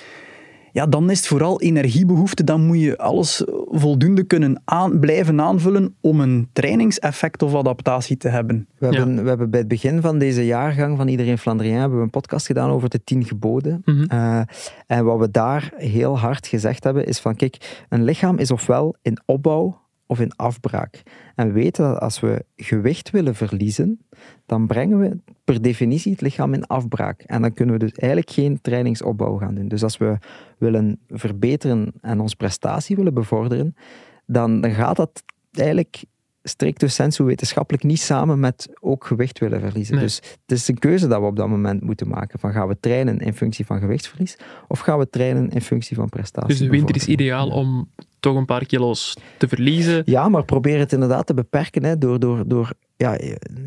[0.73, 2.43] ja, dan is het vooral energiebehoefte.
[2.43, 8.27] Dan moet je alles voldoende kunnen aan, blijven aanvullen om een trainingseffect of adaptatie te
[8.27, 8.67] hebben.
[8.77, 8.93] We Ja.
[8.97, 12.09] hebben, we hebben bij het begin van deze jaargang van Iedereen Flandrien hebben we een
[12.09, 13.81] podcast gedaan over de tien geboden.
[13.85, 14.03] Mhm.
[14.07, 14.41] Eh,
[14.87, 18.95] en wat we daar heel hard gezegd hebben, is van kijk, een lichaam is ofwel
[19.01, 19.81] in opbouw
[20.13, 21.01] of in afbraak.
[21.35, 23.99] En we weten dat als we gewicht willen verliezen,
[24.45, 27.21] dan brengen we per definitie het lichaam in afbraak.
[27.21, 29.67] En dan kunnen we dus eigenlijk geen trainingsopbouw gaan doen.
[29.67, 30.17] Dus als we
[30.57, 33.75] willen verbeteren en onze prestatie willen bevorderen,
[34.25, 36.03] dan, dan gaat dat eigenlijk
[36.43, 39.95] stricto sensu wetenschappelijk niet samen met ook gewicht willen verliezen.
[39.95, 40.03] Nee.
[40.03, 42.39] Dus het is een keuze dat we op dat moment moeten maken.
[42.39, 46.09] Van gaan we trainen in functie van gewichtsverlies of gaan we trainen in functie van
[46.09, 46.49] prestatie?
[46.49, 47.89] Dus de winter is ideaal om
[48.23, 50.01] toch een paar kilo's te verliezen.
[50.05, 51.83] Ja, maar probeer het inderdaad te beperken.
[51.83, 53.13] Hè, door, door, door, ja,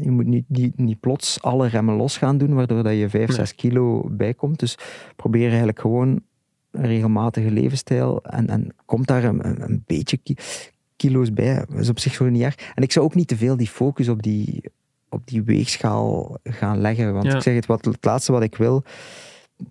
[0.01, 3.29] je moet niet, niet, niet plots alle remmen los gaan doen, waardoor dat je 5,
[3.29, 3.37] Nee.
[3.37, 4.59] 6 kilo bijkomt.
[4.59, 4.79] Dus
[5.17, 6.21] probeer eigenlijk gewoon
[6.71, 10.37] een regelmatige levensstijl en, en komt daar een, een, beetje ki-
[10.97, 11.55] kilo's bij.
[11.69, 12.55] Dat is op zich zo niet erg.
[12.75, 14.65] En ik zou ook niet te veel die focus op die,
[15.09, 17.13] op die weegschaal gaan leggen.
[17.13, 17.35] Want Ja.
[17.37, 18.83] ik zeg het, wat, het laatste wat ik wil,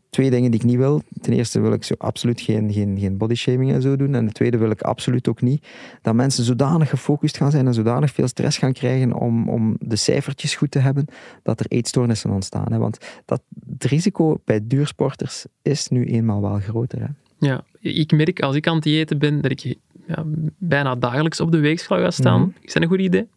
[0.10, 1.02] twee dingen die ik niet wil.
[1.22, 4.16] Ten eerste wil ik zo absoluut geen, geen, geen bodyshaming en zo doen.
[4.16, 5.68] En de tweede wil ik absoluut ook niet
[6.02, 9.96] dat mensen zodanig gefocust gaan zijn en zodanig veel stress gaan krijgen om, om de
[9.96, 11.06] cijfertjes goed te hebben,
[11.44, 12.72] dat er eetstoornissen ontstaan.
[12.72, 12.78] Hè.
[12.78, 17.00] Want dat, het risico bij duursporters is nu eenmaal wel groter.
[17.00, 17.08] Hè.
[17.48, 19.76] Ja, ik merk als ik aan het eten ben dat ik
[20.08, 20.24] ja,
[20.58, 22.40] bijna dagelijks op de weegschaal ga staan.
[22.42, 22.50] Mhm.
[22.62, 23.28] Is dat een goed idee?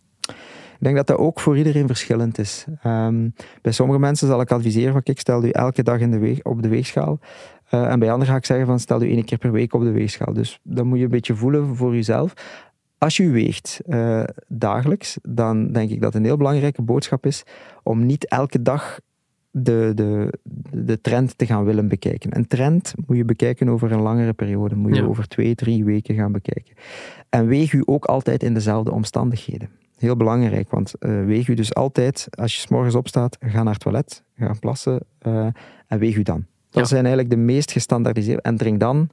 [0.79, 2.67] Ik denk dat dat ook voor iedereen verschillend is.
[2.83, 3.29] Ehm,
[3.63, 6.43] bij sommige mensen zal ik adviseren van kijk, stel u elke dag in de weeg,
[6.43, 7.19] op de weegschaal.
[7.71, 9.83] Uh, en bij anderen ga ik zeggen van stel u één keer per week op
[9.83, 10.33] de weegschaal.
[10.33, 12.33] Dus dat moet je een beetje voelen voor jezelf.
[12.99, 17.43] Als je weegt uh, dagelijks, dan denk ik dat een heel belangrijke boodschap is
[17.83, 18.99] om niet elke dag
[19.63, 20.33] de, de,
[20.71, 22.37] de trend te gaan willen bekijken.
[22.37, 25.07] Een trend moet je bekijken over een langere periode, moet je Ja.
[25.09, 26.75] over twee, drie weken gaan bekijken.
[27.29, 29.69] En weeg u ook altijd in dezelfde omstandigheden.
[29.97, 33.73] Heel belangrijk, want eh, weeg u dus altijd, als je s morgens opstaat, ga naar
[33.73, 35.47] het toilet, ga plassen eh,
[35.87, 36.45] en weeg u dan.
[36.71, 36.89] Dat Ja.
[36.89, 38.43] zijn eigenlijk de meest gestandaardiseerde.
[38.43, 39.09] En drink dan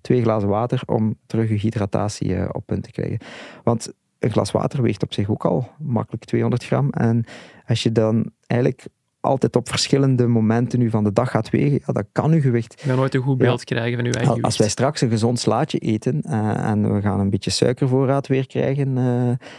[0.00, 3.18] twee glazen water om terug je hydratatie eh, op punt te krijgen.
[3.64, 6.90] Want een glas water weegt op zich ook al makkelijk 200 gram.
[6.90, 7.24] En
[7.66, 8.84] als je dan eigenlijk
[9.20, 12.80] altijd op verschillende momenten nu van de dag gaat wegen, ja, dan kan uw gewicht
[12.82, 13.44] Je gaat nooit een goed Ja.
[13.44, 14.70] beeld krijgen van je eigen als wij gewicht.
[14.70, 19.04] straks een gezond slaatje eten eh, en we gaan een beetje suikervoorraad weer krijgen, eh,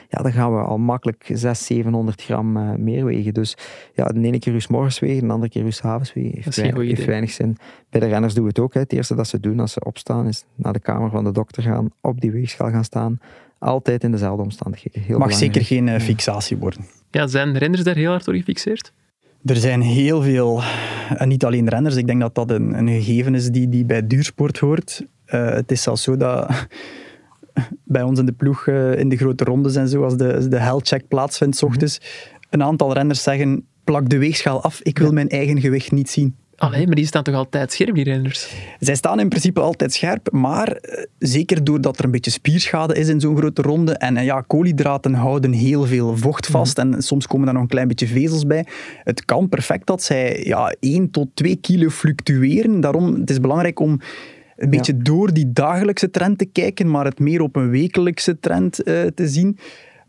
[0.10, 3.34] ja, dan gaan we al makkelijk 600, 700 gram eh, meer wegen.
[3.34, 3.58] Dus
[3.94, 6.32] ja, de ene keer u 's morgens wegen, de andere keer u 's avonds wegen.
[6.32, 7.58] Heeft, Dat is geen weinig, goed heeft weinig zin.
[7.90, 8.74] Bij de renners doen we het ook.
[8.74, 8.80] Hè.
[8.80, 11.64] Het eerste dat ze doen als ze opstaan is naar de kamer van de dokter
[11.64, 13.20] gaan, op die weegschaal gaan staan.
[13.60, 15.02] Altijd in dezelfde omstandigheden.
[15.02, 15.54] Heel Mag belangrijk.
[15.54, 16.86] zeker geen fixatie worden.
[17.12, 18.94] Ja, zijn renners daar heel hard door gefixeerd?
[19.46, 20.62] Er zijn heel veel,
[21.18, 24.08] en niet alleen renners, ik denk dat dat een, een gegeven is die, die bij
[24.08, 25.06] duursport hoort.
[25.26, 26.50] Eh, het is zelfs zo dat
[27.84, 30.60] bij ons in de ploeg, eh, in de grote rondes en zo, als de, de
[30.60, 32.02] health check plaatsvindt, s ochtends,
[32.50, 36.36] een aantal renners zeggen, plak de weegschaal af, ik wil mijn eigen gewicht niet zien.
[36.60, 38.54] Allee, maar die staan toch altijd scherp, die renners?
[38.80, 43.08] Zij staan in principe altijd scherp, maar eh, zeker doordat er een beetje spierschade is
[43.08, 47.28] in zo'n grote ronde en eh, ja, koolhydraten houden heel veel vocht vast en soms
[47.28, 48.66] komen daar nog een klein beetje vezels bij.
[49.04, 52.82] Het kan perfect dat zij ja, 1 tot 2 kilo fluctueren.
[52.82, 54.00] Daarom het is belangrijk om
[54.60, 58.84] een beetje door die dagelijkse trend te kijken, maar het meer op een wekelijkse trend
[58.84, 59.58] eh, te zien.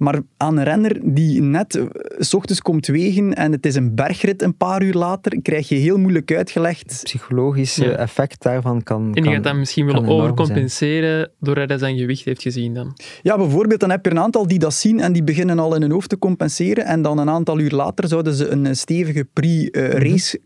[0.00, 1.84] Maar aan een renner die net eh,
[2.18, 5.74] s ochtends komt wegen en het is een bergrit een paar uur later, krijg je
[5.74, 7.90] heel moeilijk uitgelegd psychologische Ja.
[7.90, 9.02] effect daarvan kan.
[9.06, 12.96] En die kan- gaat dat misschien willen overcompenseren doordat hij zijn gewicht heeft gezien dan.
[13.22, 15.80] Ja, bijvoorbeeld, dan heb je een aantal die dat zien en die beginnen al in
[15.82, 16.84] hun hoofd te compenseren.
[16.84, 20.40] En dan een aantal uur later zouden ze een eh, stevige pre-race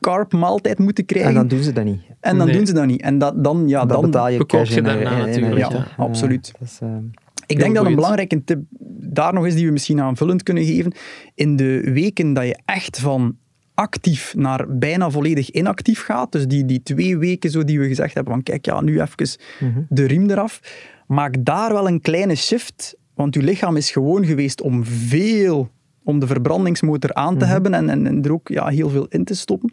[0.00, 1.30] carb maaltijd moeten krijgen.
[1.30, 2.00] En dan doen ze dat niet.
[2.20, 2.56] En dan Nee.
[2.56, 3.00] doen ze dat niet.
[3.02, 5.70] En dat, dan, ja, dat dan, betaal je cash je in daarna in een natuurlijk,
[5.72, 5.86] ja.
[5.96, 6.52] absoluut.
[6.58, 6.88] dat is, eh,
[7.50, 8.60] ik denk dat een belangrijke tip
[9.12, 10.92] daar nog is die we misschien aanvullend kunnen geven.
[11.34, 13.36] In de weken dat je echt van
[13.74, 18.14] actief naar bijna volledig inactief gaat, dus die, die twee weken zo die we gezegd
[18.14, 19.80] hebben van kijk, ja, nu even Mhm.
[19.88, 20.60] de riem eraf,
[21.06, 25.70] maak daar wel een kleine shift, want je lichaam is gewoon geweest om veel,
[26.04, 29.24] om de verbrandingsmotor aan te hebben en, en, en er ook ja, heel veel in
[29.24, 29.70] te stoppen.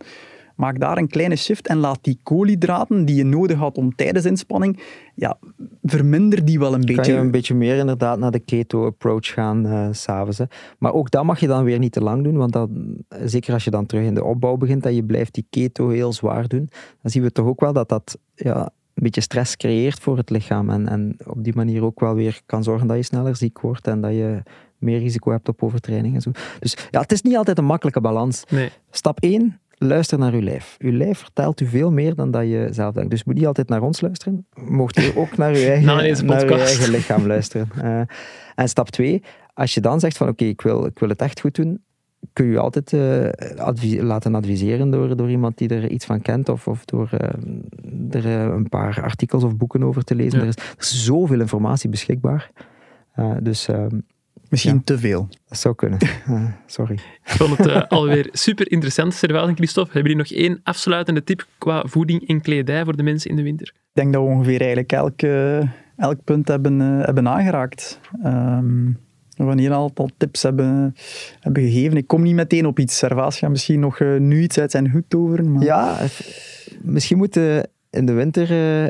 [0.58, 4.26] Maak daar een kleine shift en laat die koolhydraten die je nodig had om tijdens
[4.26, 4.80] inspanning,
[5.16, 5.38] ja,
[5.84, 7.12] verminder die wel een kan beetje.
[7.12, 10.42] je een beetje meer inderdaad naar de keto-approach gaan eh, s s'avonds.
[10.80, 13.64] Maar ook dat mag je dan weer niet te lang doen, want dan, zeker als
[13.64, 16.70] je dan terug in de opbouw begint en je blijft die keto heel zwaar doen,
[17.02, 20.30] dan zien we toch ook wel dat dat ja, een beetje stress creëert voor het
[20.30, 23.60] lichaam en, en op die manier ook wel weer kan zorgen dat je sneller ziek
[23.60, 24.44] wordt en dat je
[24.78, 26.32] meer risico hebt op overtraining en zo.
[26.60, 28.44] Dus ja, het is niet altijd een makkelijke balans.
[28.50, 28.70] Nee.
[28.92, 30.76] Stap 1, luister naar uw lijf.
[30.80, 33.10] Uw lijf vertelt u veel meer dan dat je zelf denkt.
[33.10, 34.48] Dus moet niet altijd naar ons luisteren.
[34.54, 35.86] Mocht u ook naar uw eigen,
[36.26, 37.70] naar uw eigen lichaam luisteren.
[37.78, 38.02] Eh,
[38.56, 41.40] en stap 2, als je dan zegt van oké, ik, wil, ik wil het echt
[41.40, 41.82] goed doen,
[42.34, 46.68] kun je altijd eh, laten adviseren door, door iemand die er iets van kent of,
[46.68, 50.40] of door eh, er een paar artikels of boeken over te lezen.
[50.40, 50.46] Ja.
[50.46, 52.52] Er, is, er is zoveel informatie beschikbaar.
[53.42, 53.86] Dus eh,
[54.50, 54.82] Misschien Ja.
[54.84, 55.30] te veel.
[55.48, 56.00] dat zou kunnen.
[56.00, 56.94] Eh, sorry.
[56.94, 59.92] Ik vond het eh, alweer super interessant, Servaas en Christophe.
[59.94, 63.44] Hebben jullie nog één afsluitende tip qua voeding en kledij voor de mensen in de
[63.44, 63.68] winter?
[63.68, 65.60] Ik denk dat we ongeveer eigenlijk elk, eh,
[65.98, 68.00] elk punt hebben, eh, hebben aangeraakt.
[68.24, 68.86] Ehm,
[69.36, 70.96] we gaan hier een aantal tips hebben,
[71.40, 71.98] hebben gegeven.
[71.98, 72.98] Ik kom niet meteen op iets.
[72.98, 75.52] Servaas gaat misschien nog eh, nu iets uit zijn hoed toveren.
[75.52, 75.64] Maar...
[75.64, 75.98] Ja,
[76.82, 78.52] misschien moeten we in de winter
[78.84, 78.88] eh,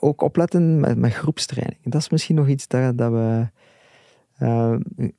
[0.00, 1.80] ook opletten met, met groepstraining.
[1.84, 3.46] Dat is misschien nog iets dat, dat we...
[4.40, 4.74] eh,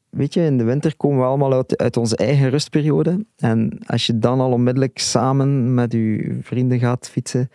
[0.10, 3.26] weet je, in de winter komen we allemaal uit, uit onze eigen rustperiode.
[3.38, 7.50] En als je dan al onmiddellijk samen met je vrienden gaat fietsen,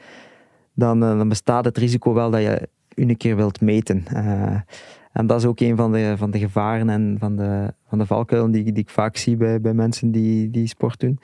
[0.75, 4.05] dan, eh, dan bestaat het risico wel dat je een keer wilt meten.
[4.07, 4.61] Eh,
[5.13, 8.07] en dat is ook een van de, van de gevaren en van de, van de
[8.07, 11.19] valkuilen die, die ik vaak zie bij, bij mensen die, die sport doen.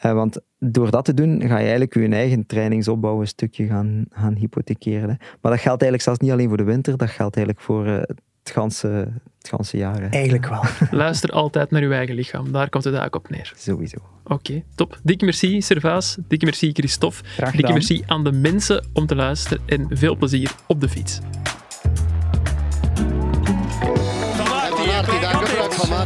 [0.00, 4.34] Want door dat te doen, ga je eigenlijk je eigen trainingsopbouw een stukje gaan, gaan
[4.34, 5.16] hypothekeren.
[5.18, 8.06] Maar dat geldt eigenlijk zelfs niet alleen voor de winter, dat geldt eigenlijk voor
[8.46, 10.00] het ganse, het ganse jaar.
[10.00, 10.06] Hè.
[10.08, 10.62] Eigenlijk wel.
[11.00, 13.52] Luister altijd naar uw eigen lichaam, daar komt het eigenlijk op neer.
[13.56, 13.96] Sowieso.
[14.24, 14.98] Oké, okay, top.
[15.02, 16.16] Dikke merci, Servaas.
[16.28, 17.22] Dikke merci, Christophe.
[17.52, 21.20] Dikke merci aan de mensen om te luisteren en veel plezier op de fiets.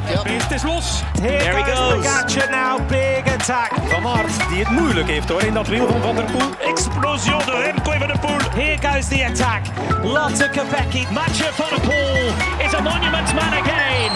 [0.05, 1.03] Het is los.
[1.20, 2.05] Here he goes.
[2.51, 3.70] Now, big attack.
[3.88, 6.51] Van Aert, die het moeilijk heeft hoor in dat wiel van Van der Poel.
[6.70, 8.38] Explosie de Remco van der Poel.
[8.55, 9.62] Here goes the attack.
[10.03, 11.07] Lotte Kopecky.
[11.12, 14.11] Matcher van der Poel is a monument man again.